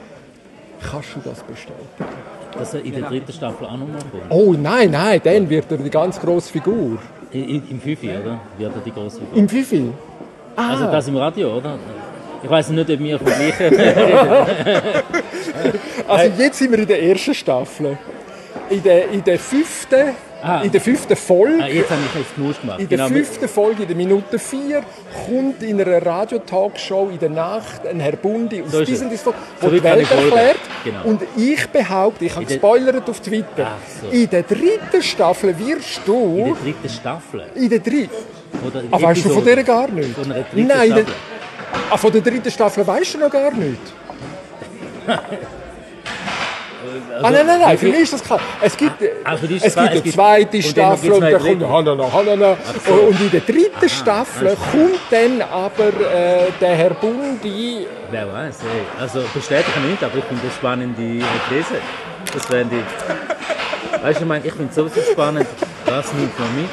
Kannst 0.90 1.08
du 1.14 1.20
das 1.24 1.42
bestätigen? 1.42 1.84
Dass 2.56 2.72
er 2.72 2.82
in 2.82 2.92
der 2.92 3.02
dritten 3.02 3.32
Staffel 3.32 3.66
auch 3.66 3.72
nochmal 3.72 4.00
kommt. 4.10 4.30
Oh 4.30 4.54
nein, 4.54 4.92
nein, 4.92 5.20
dann 5.22 5.50
wird 5.50 5.70
er 5.70 5.76
die 5.76 5.90
ganz 5.90 6.18
grosse 6.18 6.52
Figur. 6.52 6.98
Im 7.42 7.80
Fifi, 7.80 8.10
oder? 8.10 8.40
Wird 8.58 8.74
er 8.74 8.80
die 8.84 8.92
große 8.92 9.20
Figur. 9.20 9.36
Im 9.36 9.48
Fifi? 9.48 9.90
Ah, 10.56 10.70
Also 10.70 10.86
das 10.86 11.08
im 11.08 11.16
Radio, 11.16 11.56
oder? 11.56 11.78
Ich 12.42 12.50
weiß 12.50 12.68
nicht, 12.70 12.90
ob 12.90 12.98
wir 12.98 13.18
vergleichen. 13.18 13.78
also 16.08 16.42
jetzt 16.42 16.58
sind 16.58 16.70
wir 16.70 16.78
in 16.78 16.86
der 16.86 17.02
ersten 17.02 17.34
Staffel. 17.34 17.98
In 18.70 18.82
der, 18.82 19.10
in 19.10 19.22
der 19.24 19.38
fünften, 19.38 20.14
Ah. 20.42 20.60
in 20.62 20.70
der 20.70 20.80
fünften 20.80 21.16
Folge, 21.16 21.64
Ah, 21.64 21.66
jetzt 21.66 21.90
habe 21.90 22.00
ich 22.20 22.34
Knust 22.34 22.60
gemacht. 22.60 22.78
in 22.78 22.88
der 22.88 22.98
Genau, 22.98 23.08
fünften 23.08 23.48
Folge, 23.48 23.82
in 23.82 23.88
der 23.88 23.96
Minute 23.96 24.38
4, 24.38 24.82
kommt 25.26 25.62
in 25.62 25.80
einer 25.80 26.04
Radio-Talkshow 26.04 27.08
in 27.10 27.18
der 27.18 27.30
Nacht 27.30 27.86
ein 27.86 27.98
Herr 28.00 28.12
Bundi 28.16 28.62
aus 28.62 28.70
So 28.72 28.84
diesem 28.84 29.06
es. 29.08 29.14
Disco, 29.14 29.32
So 29.60 29.68
der 29.70 29.78
die 29.78 29.82
Welt 29.84 30.10
erklärt. 30.10 30.58
Genau. 30.84 31.04
Und 31.04 31.22
ich 31.36 31.66
behaupte, 31.68 32.26
ich 32.26 32.32
habe 32.32 32.42
In 32.42 32.48
der- 32.48 32.56
gespoilert 32.58 33.08
auf 33.10 33.20
Twitter, 33.20 33.72
so. 34.02 34.08
in 34.10 34.28
der 34.30 34.42
dritten 34.42 35.02
Staffel 35.02 35.58
wirst 35.58 35.98
in 35.98 36.04
du... 36.06 36.44
der 36.44 36.54
dritten 36.62 36.88
Staffel. 36.90 37.42
In 37.54 37.68
der 37.70 37.78
dritten... 37.80 38.10
Oder 38.66 38.82
Ah, 38.90 39.02
weißt 39.02 39.24
du 39.24 39.30
von 39.30 39.44
der 39.44 39.64
gar 39.64 39.88
nicht? 39.88 40.14
Von 40.14 40.24
einer 40.32 40.42
dritten 40.44 40.66
Nein, 40.66 40.90
der, 40.90 40.96
Staffel. 41.02 41.14
ah, 41.90 41.96
von 41.96 42.12
der 42.12 42.20
dritten 42.20 42.50
Staffel 42.50 42.86
weißt 42.86 43.14
du 43.14 43.18
noch 43.18 43.30
gar 43.30 43.52
nicht. 43.52 43.80
ah, 47.22 47.30
nein, 47.30 47.46
nein, 47.46 47.60
nein, 47.60 47.78
für 47.78 47.86
mich 47.86 48.00
ist 48.00 48.12
das 48.14 48.22
klar. 48.24 48.40
Es 48.60 48.76
gibt, 48.76 49.00
äh, 49.02 49.10
Ah, 49.24 49.36
dich 49.36 49.62
es 49.64 49.74
gibt 49.74 49.78
eine 49.88 50.04
zweite 50.04 50.62
Staffel 50.62 51.12
und 51.12 51.20
dann 51.20 51.38
kommt 51.38 51.68
Hanana, 51.68 52.12
Hanana. 52.12 52.56
so. 52.86 52.92
Und 52.94 53.20
in 53.20 53.30
der 53.30 53.40
dritten 53.40 53.88
Staffel 53.88 54.56
kommt 54.72 55.00
dann 55.10 55.42
aber 55.42 55.88
äh, 55.88 56.50
der 56.60 56.74
Herr 56.76 56.90
Bundi. 56.90 57.86
Wer 58.10 58.32
weiß, 58.32 58.58
ey. 58.60 59.00
Also 59.00 59.22
bestätigen 59.34 59.90
nicht, 59.90 60.02
aber 60.02 60.16
ich 60.18 60.24
finde 60.24 60.42
das 60.46 60.54
spannende 60.54 61.02
äh, 61.02 61.22
These. 61.48 61.80
Das 62.32 62.50
wären 62.50 62.70
die. 62.70 62.82
Weißt 64.02 64.18
du, 64.18 64.22
ich 64.24 64.28
meine, 64.28 64.44
ich 64.46 64.52
finde 64.52 64.68
es 64.70 64.74
sowieso 64.74 65.00
spannend, 65.12 65.46
was 65.86 66.12
nimmt 66.12 66.38
man 66.38 66.48
mit, 66.56 66.68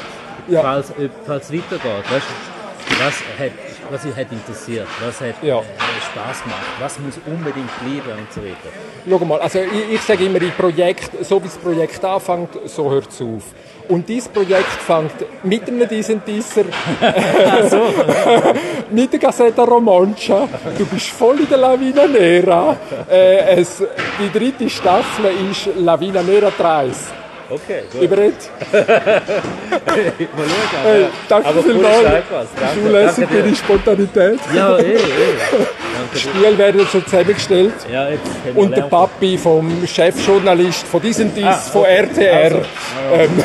Ja. 0.48 0.60
falls, 0.62 0.90
ob- 0.90 1.10
falls 1.26 1.44
es 1.46 1.52
weitergeht. 1.52 2.04
Weißt 2.10 2.26
du, 2.26 2.94
was 3.04 3.14
hat, 3.38 3.52
was 3.94 4.04
ihn 4.04 4.16
hat 4.16 4.26
interessiert, 4.32 4.88
was 5.00 5.20
hat 5.20 5.36
Ja. 5.42 5.58
äh, 5.60 5.62
Spaß 6.10 6.42
gemacht, 6.42 6.66
was 6.80 6.98
muss 6.98 7.14
unbedingt 7.26 7.70
bleiben 7.80 8.18
und 8.18 8.32
so 8.32 8.42
weiter. 8.42 8.70
Schau 9.08 9.24
mal, 9.24 9.38
also 9.40 9.60
ich, 9.60 9.94
ich 9.94 10.00
sage 10.00 10.24
immer, 10.24 10.40
Projekt, 10.58 11.10
so 11.24 11.40
wie 11.40 11.46
das 11.46 11.56
Projekt 11.56 12.04
anfängt, 12.04 12.50
so 12.66 12.90
hört 12.90 13.08
es 13.10 13.20
auf. 13.20 13.44
Und 13.88 14.08
dieses 14.08 14.28
Projekt 14.28 14.80
fängt 14.90 15.14
mit 15.44 15.68
einem 15.68 15.88
diesen 15.88 16.24
Disser, 16.24 16.64
mit 18.90 19.12
der 19.12 19.20
Gazzetta 19.20 19.62
Romancia. 19.62 20.48
Du 20.76 20.86
bist 20.86 21.10
voll 21.10 21.38
in 21.40 21.48
der 21.48 21.58
Lavina 21.58 22.06
Nera. 22.06 22.76
Äh, 23.08 23.60
es, 23.60 23.80
die 24.18 24.36
dritte 24.36 24.68
Staffel 24.68 25.26
ist 25.50 25.68
Lavina 25.76 26.22
Nera 26.22 26.50
3. 26.50 26.90
Okay, 27.50 27.82
gut. 27.92 28.02
Überredet? 28.02 28.50
Mal 28.72 28.80
schauen. 29.92 30.82
Hey, 30.82 31.02
ja. 31.02 31.08
danke 31.28 31.48
Aber 31.48 31.62
vielmals. 31.62 32.02
Danke, 32.02 32.80
Zulässig 32.80 33.24
danke 33.28 33.34
für 33.34 33.48
die 33.48 33.56
Spontanität. 33.56 34.38
Ja, 34.54 34.78
eh, 34.78 34.94
eh. 34.94 34.98
Danke 36.04 36.14
Die 36.14 36.18
Spiele 36.20 36.58
werden 36.58 36.86
schon 36.86 37.04
zusammengestellt. 37.04 37.74
Ja, 37.90 38.08
Und 38.54 38.76
der. 38.76 38.82
Papi 38.82 39.38
vom 39.38 39.86
Chefjournalist 39.86 40.86
von 40.86 41.00
diesem 41.00 41.34
Dies, 41.34 41.44
Ah, 41.44 41.52
von. 41.54 41.84
RTR. 41.84 42.62
Ähm, 43.12 43.44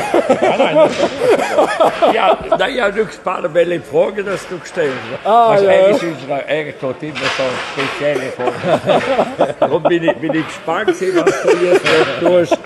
Ja, 2.14 2.38
nein, 2.58 2.74
ich 2.74 2.80
habe 2.80 3.04
gespannt, 3.04 3.48
welche 3.52 3.80
Frage 3.80 4.24
das 4.24 4.46
du 4.48 4.58
gestellt 4.58 4.92
hast. 5.12 5.26
Ah, 5.26 5.50
also, 5.50 5.64
ja. 5.64 5.70
Er 5.70 5.90
ist 5.90 6.02
unserer, 6.02 6.44
er 6.46 6.66
hat 6.66 7.02
immer 7.02 7.14
so 7.36 7.44
spezielle 7.72 8.32
Fragen. 8.32 9.54
Darum 9.60 9.82
bin 9.84 10.04
ich, 10.04 10.16
bin 10.16 10.34
ich 10.34 10.46
gespannt, 10.46 10.88
was 10.88 10.98
du 10.98 11.64
jetzt 11.64 11.82
tust. 12.20 12.58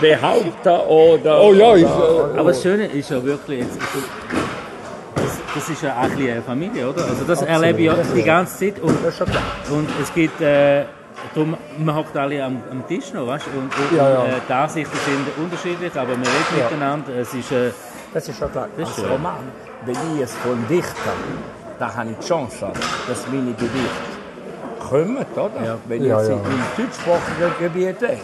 Behaupten 0.00 0.68
oder. 0.88 1.42
oh 1.42 1.52
ja, 1.52 1.76
ich, 1.76 1.84
oder, 1.84 2.34
äh, 2.34 2.38
Aber 2.38 2.50
das 2.50 2.62
Schöne 2.62 2.86
ist 2.86 3.10
ja 3.10 3.22
wirklich, 3.22 3.60
jetzt, 3.60 3.78
das, 5.54 5.68
ist 5.68 5.82
ja 5.82 5.92
auch 5.96 6.02
ein 6.04 6.12
eine 6.12 6.42
Familie, 6.42 6.88
oder? 6.88 7.04
Also 7.04 7.24
das 7.24 7.42
erlebe 7.42 7.78
ich 7.80 7.86
ja 7.86 7.96
die 8.14 8.22
ganze 8.22 8.58
Zeit 8.58 8.80
und, 8.80 8.96
und 9.70 9.88
es 10.02 10.12
gibt, 10.14 10.40
äh, 10.40 10.84
darum, 11.34 11.56
man 11.78 11.94
hockt 11.96 12.16
alle 12.16 12.42
am, 12.44 12.62
am 12.70 12.86
Tisch 12.86 13.12
noch, 13.12 13.26
weißt 13.26 13.46
du? 13.46 13.58
Und, 13.58 13.64
und 13.66 13.96
Ja, 13.96 14.10
ja. 14.10 14.24
Äh, 14.24 14.40
die 14.48 14.52
Ansichten 14.52 14.96
sind 15.04 15.44
unterschiedlich, 15.44 15.92
aber 15.94 16.12
man 16.12 16.22
redet 16.22 16.64
miteinander. 16.70 17.12
Es 17.16 17.32
ist, 17.34 17.52
äh, 17.52 17.70
Das 18.14 18.28
ist 18.28 18.38
schon 18.38 18.50
klar. 18.52 18.68
Das 18.76 18.88
ist 18.88 18.94
Als 18.96 19.02
schön. 19.04 19.12
Roman, 19.12 19.34
wenn 19.86 19.96
ich 20.16 20.22
es 20.22 20.34
von 20.36 20.66
Dichter, 20.68 21.12
da 21.78 21.94
habe 21.94 22.10
ich 22.10 22.16
die 22.18 22.26
Chance, 22.28 22.70
dass 23.08 23.26
meine 23.28 23.52
Gedichte 23.52 23.78
kommen, 24.88 25.24
oder? 25.34 25.64
Ja. 25.64 25.78
Wenn 25.86 26.04
Ja, 26.04 26.22
ich 26.22 26.28
ja. 26.28 26.34
jetzt 26.34 26.46
im 26.46 26.84
deutschsprachigen 26.84 27.52
Gebiet 27.58 28.00
wäre, 28.00 28.16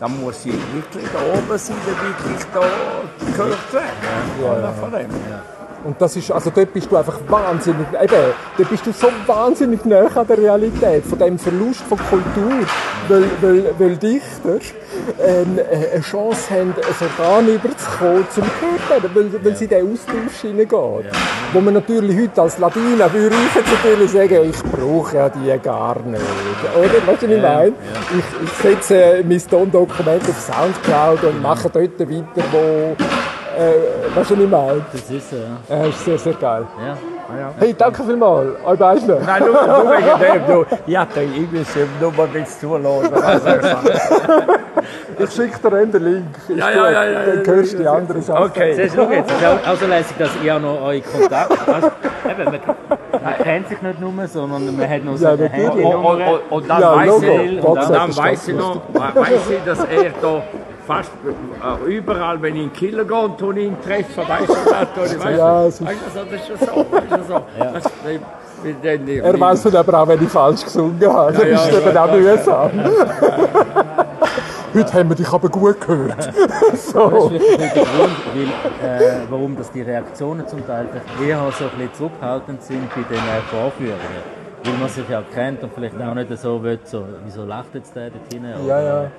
dann 0.00 0.20
muss 0.20 0.44
ich 0.44 0.52
wirklich 0.52 1.06
da 1.12 1.18
oben 1.20 1.58
sein, 1.58 1.76
damit 1.86 2.38
ich 2.40 2.46
da 2.52 2.60
gehört 3.36 3.72
werde. 3.72 4.58
Oder? 4.58 4.72
Von 4.72 4.92
dem. 4.92 5.08
Und 5.84 6.00
das 6.00 6.16
ist, 6.16 6.30
also 6.32 6.50
dort 6.54 6.72
bist 6.72 6.90
du 6.90 6.96
einfach 6.96 7.20
wahnsinnig, 7.28 7.86
eben, 7.92 8.32
dort 8.56 8.70
bist 8.70 8.86
du 8.86 8.92
so 8.92 9.08
wahnsinnig 9.26 9.84
nah 9.84 10.06
an 10.14 10.26
der 10.26 10.38
Realität, 10.38 11.04
von 11.04 11.18
dem 11.18 11.38
Verlust 11.38 11.82
von 11.82 11.98
Kultur, 11.98 12.66
weil, 13.08 13.24
weil, 13.42 13.74
weil 13.78 13.96
Dichter 13.96 14.58
ähm, 15.22 15.58
äh, 15.58 15.92
eine 15.92 16.00
Chance 16.00 16.50
haben, 16.50 16.74
ein 16.74 17.08
Organ 17.18 17.48
überzukommen, 17.54 18.26
zum 18.30 18.44
werden, 18.88 19.10
weil, 19.14 19.44
weil 19.44 19.56
sie 19.56 19.64
in 19.64 19.70
diesen 19.70 19.92
Austausch 19.92 20.40
hineingeht. 20.40 21.12
Wo 21.52 21.60
man 21.60 21.74
natürlich 21.74 22.18
heute 22.18 22.42
als 22.42 22.58
Ladiner, 22.58 23.12
würde 23.12 23.36
ich 23.36 23.54
jetzt 23.54 23.72
natürlich 23.72 24.10
sagen, 24.10 24.50
ich 24.50 24.62
brauche 24.62 25.16
ja 25.16 25.28
die 25.28 25.58
gar 25.62 26.00
nicht, 26.00 26.22
oder? 26.76 27.06
Weißt 27.06 27.22
du, 27.22 27.28
was 27.28 27.36
ich 27.36 27.42
meine? 27.42 27.72
Ich, 28.18 28.42
ich 28.44 28.52
setze 28.62 29.24
mein 29.28 29.38
Tondokument 29.38 30.22
auf 30.22 30.40
Soundcloud 30.40 31.24
und 31.24 31.42
mache 31.42 31.68
dort 31.68 32.00
weiter, 32.00 32.44
wo, 32.52 32.96
äh, 33.58 33.74
was 34.14 34.30
ich 34.30 34.38
meine? 34.38 34.84
das 34.92 35.10
ist 35.10 35.30
so, 35.30 35.36
ja. 35.36 35.76
Ja, 35.76 35.86
ist 35.86 36.04
sehr, 36.04 36.18
sehr 36.18 36.34
geil. 36.34 36.66
ja. 36.84 36.96
Hey, 37.58 37.74
danke 37.76 38.02
vielmals. 38.04 38.50
Euch 38.64 38.78
beiden. 38.78 39.24
Nein, 39.24 39.42
nur, 39.42 39.66
nur 39.66 39.90
wegen 39.90 40.20
dem. 40.20 40.46
Du, 40.46 40.76
ja, 40.86 41.06
ich 41.16 41.52
will 41.52 41.62
es 41.62 41.76
nur 42.00 42.12
mal 42.12 42.28
zulassen. 42.46 43.10
was 43.12 43.44
er 43.44 43.62
sagt. 43.62 43.90
Ich 45.18 45.30
schicke 45.30 45.70
dir 45.70 45.76
einen 45.76 46.04
Link. 46.04 46.26
Ist 46.48 46.58
Ja, 46.58 46.70
ja, 46.70 46.90
ja, 46.90 47.04
ja, 47.04 47.20
Dann 47.36 47.46
hörst 47.46 47.72
du 47.72 47.78
die 47.78 47.86
anderen 47.86 48.22
Sachen. 48.22 48.44
Okay. 48.44 48.74
Siehst 48.74 48.96
du, 48.96 49.02
jetzt, 49.02 49.30
ist 49.30 49.44
auch, 49.44 49.72
auch 49.72 49.76
so 49.76 49.86
lässig, 49.86 50.16
dass 50.18 50.30
ihr 50.42 50.56
auch 50.56 50.60
noch 50.60 50.82
eure 50.82 51.00
Kontakte 51.00 51.56
weißt, 51.66 51.90
eben, 52.30 52.44
man, 52.44 52.60
man 53.22 53.34
kennt 53.42 53.68
sich 53.68 53.80
nicht 53.80 54.00
nur, 54.00 54.26
sondern 54.28 54.76
man 54.76 54.88
hat 54.90 55.04
noch 55.04 55.16
so 55.16 55.24
Ja, 55.24 55.32
eine 55.32 55.42
natürlich. 55.44 55.68
Und, 55.68 55.94
und, 55.94 56.20
Handynummer. 56.20 56.40
und, 56.50 56.68
dann 56.70 56.80
Ja, 56.80 56.96
weiß 56.96 57.22
ich, 57.22 57.64
und 57.64 57.76
dann 57.90 58.16
weiß 58.16 58.48
ich 58.48 58.56
noch, 58.56 58.80
weiß 58.92 59.50
ich, 59.50 59.64
dass 59.64 59.78
er 59.84 60.10
da 60.20 60.42
fast 60.86 61.10
äh, 61.24 61.90
überall, 61.96 62.40
wenn 62.42 62.56
ich 62.56 62.62
in 62.62 62.68
den 62.68 62.72
Killer 62.74 63.04
gehe 63.04 63.16
und 63.16 63.56
ich 63.56 63.64
ihn 63.66 63.76
treffe, 63.82 64.20
weiß 64.28 64.42
ich 64.42 64.48
das. 64.48 65.10
Und 65.10 65.18
ich 65.18 65.24
weiß, 65.24 65.36
Ja, 65.38 65.64
es 65.66 65.80
ist- 65.80 65.86
weißt 65.86 65.98
du, 66.14 66.24
das 66.30 66.40
ist 66.40 66.46
schon 66.46 66.58
so. 66.58 66.86
Das 66.90 67.04
ist 67.04 67.10
schon 67.10 67.24
so. 67.28 67.42
Das, 67.58 67.84
ich, 68.08 68.20
ich, 68.70 69.08
ich, 69.08 69.22
Er 69.24 69.40
weiß 69.40 69.62
dann 69.64 69.76
aber 69.76 70.00
auch, 70.02 70.08
wenn 70.08 70.22
ich 70.22 70.28
falsch 70.30 70.64
gesungen 70.64 71.00
habe. 71.12 71.32
Das 71.32 71.42
Ja, 71.42 71.48
ja, 71.48 71.56
ist 71.56 71.72
ja, 71.72 71.78
eben 71.90 71.96
auch 71.98 72.12
mühsam. 72.12 72.70
Heute 74.74 74.92
haben 74.94 75.08
wir 75.08 75.14
dich 75.16 75.28
aber 75.32 75.48
gut 75.48 75.80
gehört. 75.80 76.18
Das 76.70 76.88
so. 76.90 77.30
ist 77.30 77.44
vielleicht 77.46 77.76
der 77.76 77.84
Grund, 77.84 78.16
weil, 78.34 78.90
äh, 78.90 79.20
warum 79.30 79.56
dass 79.56 79.70
die 79.70 79.82
Reaktionen 79.82 80.48
zum 80.48 80.66
Teil 80.66 80.88
eher 81.24 81.38
so 81.56 81.64
ein 81.64 81.70
bisschen 81.78 81.94
zurückhaltend 81.94 82.60
sind 82.62 82.90
bei 82.90 83.02
den 83.02 83.18
äh, 83.18 83.40
Vorführungen. 83.50 84.43
Weil 84.64 84.72
man 84.80 84.88
sich 84.88 85.06
ja 85.10 85.22
kennt 85.34 85.62
und 85.62 85.74
vielleicht 85.74 86.00
auch 86.00 86.14
nicht 86.14 86.38
so 86.38 86.62
will, 86.62 86.78
so, 86.84 87.04
wieso 87.24 87.44
lacht 87.44 87.74
jetzt 87.74 87.94
der 87.94 88.08
dort 88.08 88.32
hinten? 88.32 88.66
Ja, 88.66 88.80
ja. 88.80 89.10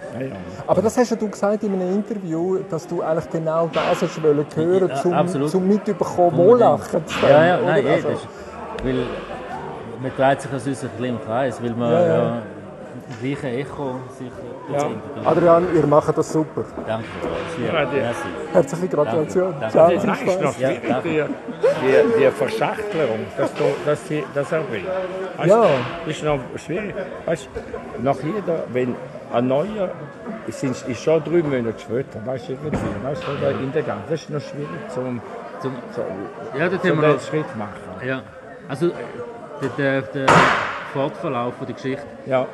Aber 0.65 0.81
das 0.81 0.97
hast 0.97 1.11
ja 1.11 1.15
du 1.17 1.29
gesagt 1.29 1.61
in 1.63 1.73
einem 1.73 1.93
Interview, 1.93 2.57
dass 2.67 2.87
du 2.87 3.01
eigentlich 3.03 3.29
genau 3.29 3.69
das 3.71 4.01
hast 4.01 4.23
wollen 4.23 4.43
hören, 4.55 4.89
Ja, 4.89 4.95
zum, 4.95 5.13
absolut. 5.13 5.49
zum 5.51 5.67
mitbekommen, 5.67 6.35
wo 6.35 6.55
lachen 6.55 7.05
zu 7.05 7.25
Ja, 7.27 7.45
ja, 7.45 7.59
nein, 7.63 7.85
eh, 7.85 7.89
Also- 7.93 8.09
das 8.09 8.17
ist, 8.21 8.27
weil 8.83 8.95
man 10.01 10.11
dreht 10.17 10.41
sich 10.41 10.51
also 10.51 10.69
ein 10.69 10.75
bisschen 10.75 11.05
im 11.05 11.21
Kreis, 11.23 11.61
weil 11.61 11.71
man 11.71 11.91
Ja, 11.91 12.01
ja, 12.01 12.07
ja. 12.07 12.41
im 13.11 13.19
gleichen 13.21 13.59
Echo 13.59 13.95
sich 14.17 14.31
Und 14.67 15.25
Adrian, 15.27 15.67
ihr 15.75 15.85
macht 15.85 16.17
das 16.17 16.31
super. 16.31 16.63
Danke, 16.87 17.05
sehr, 17.57 17.73
Ja, 17.73 17.85
merci. 17.91 18.27
Herzliche 18.51 18.87
Gratulation. 18.87 19.53
Danke. 19.59 19.71
Ciao, 19.71 19.89
Danke. 19.89 20.07
Das 20.07 20.21
ist 20.35 20.41
noch 20.41 20.59
Ja, 20.59 20.69
die, 20.69 21.23
die, 21.83 22.19
die 22.19 22.31
Verschachtelung, 22.31 23.19
dass, 23.37 23.53
du, 23.53 23.63
dass, 23.85 24.07
sie, 24.07 24.23
dass 24.33 24.51
er 24.51 24.59
will. 24.71 24.83
Weißt, 25.37 25.49
Ja. 25.49 25.65
Das 26.05 26.15
ist 26.15 26.23
noch 26.23 26.39
schwierig. 26.57 26.95
Weißt, 27.25 27.49
nach 28.01 28.15
jeder, 28.23 28.63
wenn 28.73 28.95
ein 29.33 29.47
neuer, 29.47 29.89
es 30.47 30.59
sind, 30.59 30.75
ist 30.87 31.03
schon 31.03 31.23
drei 31.23 31.43
Monate 31.43 31.79
später, 31.79 32.25
weißt 32.25 32.49
du, 32.49 32.53
irgendwie, 32.53 32.77
weißt 33.03 33.23
du, 33.23 33.31
oder 33.47 33.51
in 33.59 33.71
der 33.71 33.83
Gang, 33.83 33.99
das 34.09 34.21
ist 34.21 34.29
noch 34.29 34.41
schwierig 34.41 34.69
zum, 34.93 35.21
Zum, 35.61 35.73
so, 35.95 36.01
ja, 36.57 36.71
wir 36.71 36.77
den 36.79 37.19
Schritt 37.19 37.55
machen. 37.57 38.05
ja. 38.05 38.21
Also, 38.67 38.89
der, 39.61 39.69
der, 39.77 40.01
der 40.01 40.25
Fortverlauf 40.91 41.53
von 41.55 41.67
der 41.67 41.75
Geschichte 41.75 42.03
Ja. 42.25 42.47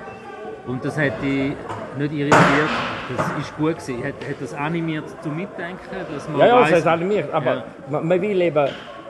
Und 0.67 0.86
das 0.86 0.97
hat 0.97 1.21
dich 1.21 1.54
nicht 1.97 2.12
irritiert. 2.13 2.69
Das 3.17 3.26
ist 3.39 3.56
gut 3.58 3.78
gewesen. 3.80 3.97
Hat, 4.04 4.13
hat 4.28 4.36
das 4.39 4.54
animiert 4.54 5.06
zum 5.21 5.36
Mitdenken, 5.36 5.80
dass 6.13 6.30
man 6.30 6.39
Ja, 6.39 6.45
ja, 6.47 6.60
das 6.62 6.71
weiss- 6.71 6.80
ist 6.80 6.88
animiert. 6.88 7.34
Aber 7.34 7.54
Ja. 7.56 7.63
man, 7.89 8.08
man 8.08 8.21
will 8.21 8.41
eben 8.41 8.67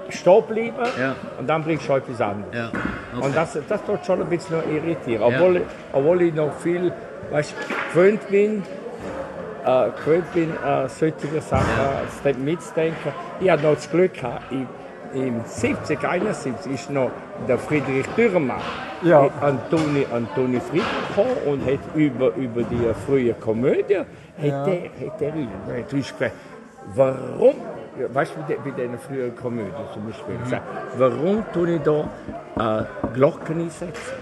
stehen 0.10 0.44
bleiben 0.48 0.76
Ja. 1.00 1.16
und 1.40 1.48
dann 1.50 1.64
bringst 1.64 1.88
du 1.88 1.94
etwas 1.94 2.20
anderes. 2.22 2.54
Ja. 2.56 2.70
Okay. 3.16 3.26
Und 3.26 3.36
das, 3.36 3.58
das 3.68 3.86
tut 3.86 4.06
schon 4.06 4.22
ein 4.22 4.28
bisschen 4.30 4.58
irritieren. 4.74 5.24
Obwohl, 5.24 5.62
obwohl 5.94 6.22
ich 6.24 6.34
noch 6.34 6.54
viel 6.56 6.92
weißt, 7.32 7.54
gewöhnt 7.94 8.28
bin, 8.30 8.64
äh, 9.66 9.90
gewöhnt 10.04 10.34
bin, 10.34 10.52
äh, 10.52 10.88
solche 10.90 11.42
Sachen 11.42 11.66
ja. 12.26 12.32
mitzudenken. 12.44 13.12
Ich 13.40 13.50
hatte 13.50 13.64
noch 13.64 13.76
das 13.76 13.90
Glück, 13.92 14.14
gehabt, 14.16 14.52
im, 14.52 14.68
im 15.14 15.42
70, 15.46 16.04
71 16.04 16.72
ist 16.74 16.90
noch 16.90 17.12
der 17.48 17.58
Friedrich 17.60 18.08
Dürrenmatt 18.18 18.62
Ja. 19.04 19.30
Antoni, 19.42 20.06
Antoni 20.14 20.60
Friedrich 20.60 20.86
gekommen 21.10 21.36
und 21.48 21.66
hat 21.66 21.80
über, 21.96 22.34
über 22.36 22.64
die 22.64 22.94
frühe 23.06 23.34
Komödie, 23.34 23.98
hat 23.98 24.06
Ja. 24.44 24.66
der, 24.66 24.84
hat 25.84 25.94
uns 25.94 26.10
gefragt, 26.10 26.34
warum, 26.96 27.56
weißt 28.14 28.34
du, 28.36 28.56
bei 28.64 28.72
den 28.72 28.98
frühen 29.00 29.36
Komödien 29.36 29.74
zum 29.94 30.06
Beispiel, 30.08 30.38
gesagt, 30.38 30.64
warum 30.98 31.44
tue 31.54 31.76
ich 31.76 31.82
da 31.82 32.10
äh, 32.80 33.08
Glocken 33.14 33.62
einsetzen? 33.62 34.14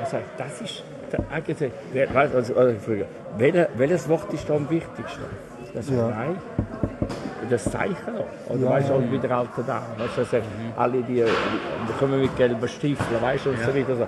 Er 0.00 0.06
sagt, 0.06 0.24
das 0.38 0.60
ist 0.60 0.84
du, 1.12 1.18
also, 2.14 2.54
also 2.54 2.54
welches 3.76 4.08
Wort 4.08 4.32
ist 4.32 4.48
da 4.48 4.54
am 4.54 4.68
wichtigsten? 4.70 5.22
Das 5.74 5.84
ist 5.86 5.92
Ja. 5.92 6.08
Nein. 6.08 6.36
Das 7.50 7.64
Zeichen 7.64 8.14
noch. 8.14 8.54
Oder 8.54 8.62
Ja, 8.62 8.70
weißt 8.70 8.88
du, 8.88 8.92
ja, 8.92 8.98
und 8.98 9.12
wieder 9.12 9.36
alte 9.36 9.62
da. 9.66 9.82
Weißt 9.98 10.16
du, 10.16 10.20
also, 10.20 10.36
alle 10.76 11.02
die, 11.02 11.24
die 11.24 11.92
kommen 11.98 12.20
mit 12.20 12.36
gelben 12.36 12.68
Stiefeln, 12.68 13.20
weißt 13.20 13.46
du, 13.46 13.50
und 13.50 13.58
so 13.58 13.74
weiter. 13.74 13.96
So. 13.96 14.06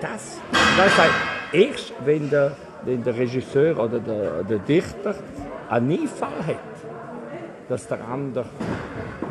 Das, 0.00 0.40
das 0.76 0.96
sagt, 0.96 1.10
erst 1.52 1.92
wenn 2.04 2.30
der, 2.30 2.52
wenn 2.84 3.02
der 3.02 3.16
Regisseur 3.16 3.78
oder 3.78 3.98
der, 3.98 4.44
der 4.44 4.58
Dichter 4.58 5.14
einen 5.68 5.90
Einfall 5.90 6.28
hat, 6.46 6.56
dass 7.68 7.86
der 7.88 7.98
andere 8.08 8.46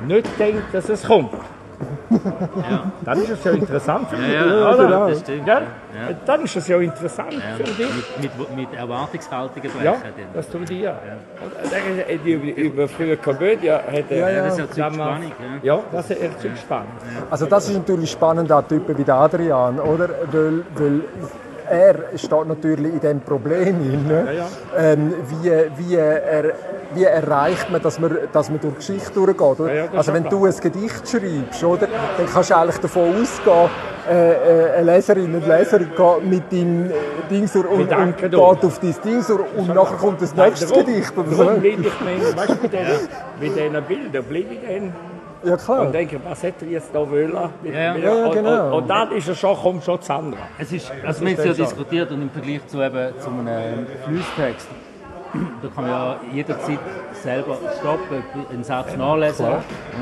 nicht 0.06 0.28
denkt, 0.40 0.74
dass 0.74 0.90
es 0.90 1.04
kommt. 1.04 1.32
Dann 3.06 3.22
ist 3.22 3.30
es 3.30 3.44
ja 3.44 3.52
interessant 3.52 4.10
für 4.10 4.16
Ja, 4.18 4.22
dich, 4.22 4.34
ja, 4.52 4.70
oder? 4.74 4.78
genau. 4.86 5.08
das 5.10 5.20
stimmt. 5.20 5.48
Ja? 5.48 5.60
Ja. 5.60 5.66
Dann 6.26 6.44
ist 6.44 6.56
es 6.56 6.68
ja 6.68 6.78
interessant 6.80 7.34
Ja, 7.34 7.40
für 7.58 7.64
dich. 7.64 7.78
mit, 8.20 8.38
mit, 8.38 8.56
mit 8.56 8.74
Erwartungshaltungen 8.74 9.70
Ja, 9.84 9.92
brechen. 9.92 10.04
dann. 10.18 10.26
das 10.34 10.50
tun 10.50 10.66
die 10.66 10.82
ja. 10.82 10.92
Er 11.72 12.18
hat 12.18 12.26
über, 12.26 12.58
über 12.62 12.88
frühe 12.88 13.18
Komödie 13.18 13.72
hat 13.72 13.84
er 14.10 14.18
Ja, 14.18 14.30
Ja, 14.30 14.44
das 14.46 14.60
ist 14.60 14.78
ja 14.78 14.92
Spannung. 14.94 15.32
Ja, 15.64 15.80
das 15.92 16.10
ist 16.10 16.22
echt 16.22 16.58
spannend. 16.60 16.90
Also 17.30 17.46
das 17.46 17.70
ist 17.70 17.78
natürlich 17.78 18.12
spannend 18.12 18.52
an 18.52 18.68
Typen 18.68 18.98
wie 18.98 19.04
der 19.04 19.16
Adrian, 19.16 19.80
oder? 19.80 20.10
Weil, 20.32 20.64
weil 20.76 21.02
er 21.70 22.18
steht 22.18 22.48
natürlich 22.48 22.94
in 22.94 23.00
dem 23.00 23.20
Problem 23.22 23.80
drin. 23.80 24.06
Ja, 24.10 24.32
ja. 24.32 24.46
Ähm, 24.78 25.14
wie, 25.30 25.52
wie, 25.78 25.96
er, 25.96 26.44
wie 26.94 27.04
erreicht 27.04 27.70
man, 27.72 27.82
dass 27.82 28.00
man, 28.00 28.18
dass 28.32 28.50
man 28.50 28.60
durch 28.60 28.76
Geschichte 28.76 29.12
durchgeht? 29.14 29.60
Ja, 29.60 29.86
also 29.98 30.14
wenn 30.14 30.24
du 30.24 30.46
ein 30.46 30.54
Gedicht 30.60 31.08
schreibst, 31.08 31.64
oder, 31.64 31.88
dann 32.18 32.26
kannst 32.32 32.50
du 32.50 32.58
eigentlich 32.58 32.78
davon 32.78 33.22
ausgehen, 33.22 33.70
äh, 34.10 34.32
äh, 34.32 34.72
eine 34.78 34.96
Leserin 34.96 35.36
und 35.36 35.48
Leser 35.48 35.80
geht 35.80 36.24
mit 36.28 36.52
deinem 36.52 36.92
Ding 37.30 37.48
so 37.48 37.60
und, 37.60 37.92
und 37.92 38.18
geht 38.18 38.34
auf 38.36 38.80
dein 38.80 38.96
Ding 39.06 39.22
so 39.22 39.40
und 39.56 39.68
nachher 39.76 39.98
kommt 39.98 40.22
das 40.22 40.34
nächste 40.36 40.66
darum- 40.68 40.86
Gedicht. 40.86 41.14
Oder 41.16 41.30
Darum 41.30 41.54
so. 41.56 41.60
bleibe 41.62 41.82
ich 41.84 42.38
weißt 42.38 42.62
mit 42.64 42.74
diesen 42.74 43.10
mit 43.40 43.56
diesen 43.56 43.84
Bildern 43.84 44.24
bleibe 44.24 44.54
ich 44.54 44.60
dann 44.68 44.94
Ja 45.44 45.56
klar. 45.58 45.82
und 45.82 45.94
denke, 45.94 46.20
was 46.24 46.44
hätte 46.44 46.66
er 46.66 46.72
jetzt 46.72 46.90
da 46.94 47.00
wollen? 47.10 47.32
Ja, 47.34 47.50
ja. 47.72 47.94
mit- 47.94 48.04
Ja, 48.04 48.16
ja, 48.16 48.26
und- 48.26 48.34
genau. 48.34 48.68
Und, 48.68 48.74
und 48.84 48.88
dann 48.90 49.12
ist 49.14 49.28
er 49.28 49.36
schon, 49.36 49.56
kommt 49.56 49.84
schon 49.84 49.98
das 49.98 50.10
andere. 50.10 50.42
Es 50.58 50.72
ist, 50.72 50.92
also 51.06 51.22
wir 51.22 51.32
haben 51.32 51.40
es 51.40 51.46
ja 51.46 51.54
diskutiert 51.66 52.12
und 52.12 52.22
im 52.24 52.30
Vergleich 52.30 52.68
zu, 52.68 52.82
eben, 52.82 53.14
zu 53.20 53.30
einem 53.30 53.88
Fließtext, 54.06 54.68
da 55.62 55.68
kann 55.76 55.84
man 55.84 55.92
ja 55.92 56.16
jederzeit 56.34 56.80
selber 57.14 57.58
stoppen, 57.80 58.24
einen 58.52 58.64
Satz 58.64 58.98
nachlesen 58.98 59.46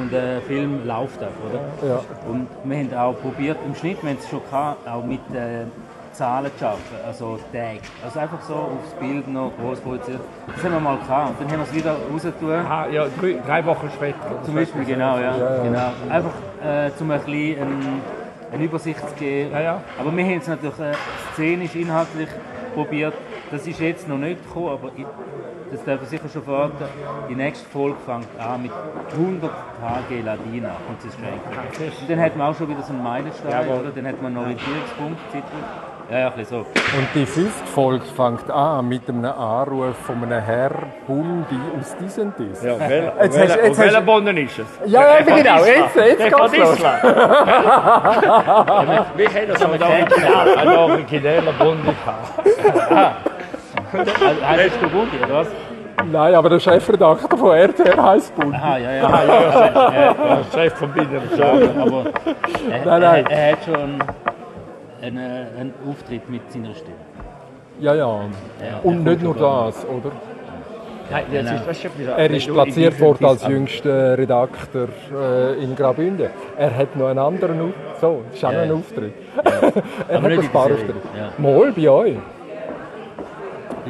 und 0.02 0.12
der 0.12 0.42
Film 0.42 0.86
läuft 0.88 1.22
einfach, 1.22 1.34
oder? 1.82 1.88
Ja. 1.90 2.00
Und 2.30 2.48
wir 2.64 2.78
haben 2.78 2.94
auch 2.98 3.20
probiert, 3.22 3.58
im 3.66 3.76
Schnitt, 3.76 4.02
wir 4.04 4.12
haben 4.12 4.18
es 4.22 4.30
schon 4.30 4.42
gehabt, 4.50 4.88
auch 4.88 5.04
mit 5.04 5.20
äh, 5.34 5.66
Zahlen 6.18 6.52
zu 6.58 6.66
arbeiten, 6.66 6.82
also 7.06 7.40
Tag. 7.54 7.78
Also 8.04 8.20
einfach 8.20 8.42
so 8.42 8.56
aufs 8.56 8.92
Bild 9.00 9.28
noch 9.28 9.52
groß 9.62 9.80
produziert. 9.82 10.20
Das 10.48 10.64
haben 10.64 10.74
wir 10.74 10.80
mal 10.80 10.98
gehabt 10.98 11.30
und 11.30 11.42
dann 11.42 11.52
haben 11.52 11.60
wir 11.60 11.64
es 11.64 11.74
wieder 11.76 11.96
rausgetan. 12.12 12.66
Ah, 12.66 12.88
ja, 12.88 13.06
drei, 13.22 13.40
drei 13.46 13.66
Wochen 13.66 13.88
später. 13.94 14.18
Zum 14.44 14.56
Beispiel, 14.56 14.84
genau, 14.84 15.20
ja. 15.20 15.62
Genau. 15.64 15.92
Einfach 16.10 16.32
äh, 16.64 16.90
um 17.00 17.12
ein 17.12 17.20
bisschen 17.20 17.62
ein, 17.62 18.02
eine 18.52 18.64
Übersicht 18.64 19.00
zu 19.00 19.16
geben. 19.16 19.52
Ja, 19.52 19.62
ja. 19.62 19.82
Aber 20.00 20.16
wir 20.18 20.26
haben 20.26 20.38
es 20.38 20.48
natürlich 20.48 20.80
äh, 20.80 20.94
szenisch, 21.36 21.76
inhaltlich 21.76 22.30
probiert. 22.74 23.14
Das 23.52 23.68
ist 23.68 23.80
jetzt 23.80 24.10
noch 24.10 24.18
nicht 24.18 24.44
gekommen, 24.44 24.70
aber 24.70 24.90
ich, 24.98 25.06
das 25.72 25.84
darf 25.86 26.02
ich 26.02 26.10
sicher 26.10 26.30
schon 26.34 26.42
verraten. 26.42 26.84
Die 27.30 27.36
nächste 27.36 27.70
Folge 27.70 27.98
fängt 28.08 28.28
an 28.40 28.64
mit 28.64 28.72
100 29.14 29.52
Tage 29.80 30.22
Ladina 30.24 30.76
und 30.90 30.98
es 30.98 31.06
ist 31.06 31.14
schon 31.14 31.26
eigentlich. 31.26 32.02
Und 32.02 32.10
dann 32.10 32.20
hat 32.20 32.36
man 32.36 32.48
auch 32.48 32.58
schon 32.58 32.70
wieder 32.70 32.82
so 32.82 32.92
einen 32.92 33.04
Meilenstein, 33.04 33.68
oder? 33.70 33.92
Dann 33.96 34.08
hat 34.08 34.20
man 34.20 34.36
einen 34.36 34.38
Orientierungspunkt, 34.38 35.20
Titel. 35.32 35.97
Ja, 36.10 36.20
ja, 36.20 36.28
ein 36.28 36.34
bisschen 36.38 36.64
so. 36.64 36.98
Und 36.98 37.08
die 37.16 37.26
fünfte 37.26 37.66
Folge 37.68 38.06
fängt 38.16 38.50
an 38.50 38.88
mit 38.88 39.10
einem 39.10 39.26
Anruf 39.26 39.94
von 40.06 40.24
einem 40.24 40.42
Herr 40.42 40.72
Hundi 41.06 41.60
aus 41.78 41.98
diesem 41.98 42.34
Dies. 42.40 42.64
Ja, 42.64 42.80
wel, 42.80 43.04
Jetzt 43.04 43.20
hast- 43.20 43.36
welcher, 43.38 43.66
jetzt 43.66 43.78
welcher 43.80 43.98
hast- 43.98 44.06
Boden 44.06 44.38
ist 44.38 44.58
es? 44.60 44.66
Ja, 44.86 45.02
ja, 45.02 45.20
genau, 45.22 45.66
jetzt- 45.66 45.96
jetzt 45.98 46.24
geht's 46.24 46.58
los. 46.58 46.80
Wir 49.18 49.28
kennen 49.30 49.54
so 49.58 49.66
einen 49.66 49.84
Original, 49.84 50.58
einen 50.58 50.78
originellen 50.78 51.54
Bund 51.60 51.84
gehabt. 51.84 52.40
Heißt 54.48 54.82
du 54.82 54.88
Bundi, 54.90 55.18
oder 55.26 55.34
was? 55.42 55.48
Nein, 56.10 56.36
aber 56.36 56.50
der 56.50 56.60
Chefredakteur 56.60 57.38
von 57.38 57.52
RTR 57.58 58.02
heisst 58.02 58.34
Bund. 58.36 58.54
Aha, 58.56 58.78
ja, 58.78 58.92
ja. 58.94 59.10
ja, 59.10 59.24
ja, 59.26 59.92
ja. 59.92 60.14
Der 60.14 60.44
Chef 60.54 60.74
von 60.78 60.90
Binder. 60.94 61.22
aber 61.82 62.06
er, 62.72 62.86
Nein, 62.86 63.02
nein. 63.02 63.26
Er, 63.26 63.38
er 63.40 63.52
hat 63.54 63.60
schon 63.66 64.00
einen, 65.08 65.48
einen, 65.58 65.74
Auftritt 65.90 66.30
mit 66.30 66.52
seiner 66.52 66.74
Stimme. 66.74 66.96
Ja, 67.80 67.96
ja. 67.96 68.06
Ja, 68.06 68.80
Und 68.84 69.04
nicht 69.04 69.22
nur 69.22 69.36
das, 69.36 69.86
oder? 69.86 70.12
Nein, 71.10 71.24
das 71.32 71.78
ist, 71.78 71.90
Er 72.18 72.32
ist 72.32 72.48
platziert 72.48 73.00
worden 73.00 73.26
als 73.26 73.48
jüngster 73.48 74.18
Redakteur 74.18 74.90
äh, 75.14 75.64
in 75.64 75.74
Graubünden. 75.76 76.30
Er 76.58 76.76
hat 76.76 76.96
noch 76.98 77.08
einen 77.08 77.20
anderen 77.20 77.62
Auftritt. 77.62 78.02
So, 78.02 78.24
das 78.30 78.38
ist 78.38 78.46
auch 78.46 78.52
noch 78.52 78.60
ein 78.60 78.70
Ja. 78.70 78.76
Auftritt. 78.76 79.14
er 80.10 80.18
Aber 80.18 80.26
hat 80.26 80.32
ein 80.32 80.40
in 80.40 80.50
paar 80.50 80.64
Auftritte. 80.66 80.94
ja. 81.18 81.32
Mal 81.38 81.72
bei 81.72 81.90
euch. 81.90 82.18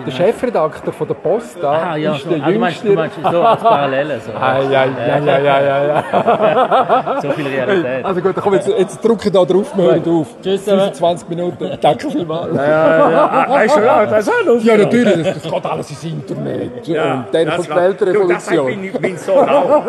Der 0.05 0.12
Chefredakteur 0.12 0.93
von 0.93 1.07
der 1.07 1.15
Post 1.15 1.57
da 1.62 1.71
Aha, 1.71 1.95
ja, 1.97 2.15
ist 2.15 2.23
so. 2.23 2.29
der 2.29 2.43
Ah, 2.43 2.51
du, 2.51 2.60
meinst, 2.60 2.83
du 2.83 2.93
meinst 2.93 3.15
so 3.21 3.41
als 3.41 3.62
Parallele. 3.62 4.19
So, 4.19 4.31
Ah, 4.39 4.60
ja, 4.60 4.86
ja, 4.86 5.17
ja, 5.17 5.39
ja, 5.39 5.62
ja, 5.62 5.83
ja. 5.88 7.19
so 7.21 7.31
viel 7.31 7.47
Realität. 7.47 8.05
Also 8.05 8.21
gut, 8.21 8.36
komm, 8.41 8.53
jetzt, 8.53 8.67
jetzt 8.67 9.03
drücke 9.03 9.31
da 9.31 9.43
drauf, 9.45 9.71
wir 9.75 9.83
hören 9.83 10.03
auf. 10.07 10.27
Tschüss, 10.41 10.63
zusammen. 10.63 10.81
25 10.93 11.29
Minuten. 11.29 11.77
Danke 11.81 12.10
vielmals. 12.10 12.53
Weißt 12.57 13.77
du, 13.77 13.81
ja, 13.81 14.05
das 14.05 14.27
ist 14.27 14.33
auch 14.33 14.45
noch. 14.45 14.63
Ja, 14.63 14.77
natürlich, 14.77 15.23
das, 15.23 15.41
das 15.41 15.51
geht 15.51 15.65
alles 15.65 15.89
ins 15.89 16.03
Internet. 16.03 16.88
und 16.88 16.95
dann 16.95 17.25
kommt 17.25 17.33
die 17.33 17.38
Du, 17.38 17.47
das 17.47 17.69
Weltrevolution. 17.75 18.65
bin 18.67 18.83
ich 18.86 18.99
mein 18.99 19.17
Sohn 19.17 19.49
auch. 19.49 19.83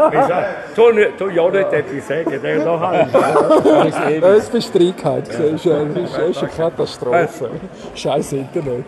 Tu 0.74 0.82
tu 1.18 1.28
ja 1.30 1.50
nicht 1.50 1.72
etwas 1.72 2.08
sagen, 2.08 2.40
der 2.42 2.64
doch 2.64 2.80
halt. 2.80 3.08
Das 4.22 4.38
ist 4.38 4.52
Bestreitheit, 4.52 5.26
siehst 5.26 5.64
du. 5.64 5.70
Das 5.70 6.02
ist, 6.04 6.16
das 6.16 6.28
ist 6.28 6.38
eine 6.42 6.50
Katastrophe. 6.50 7.50
Scheiß 7.94 8.32
Internet. 8.32 8.84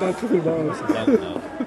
Danke 0.00 0.28
vielmals. 0.28 0.78
Danke 0.92 1.18
auch. 1.26 1.66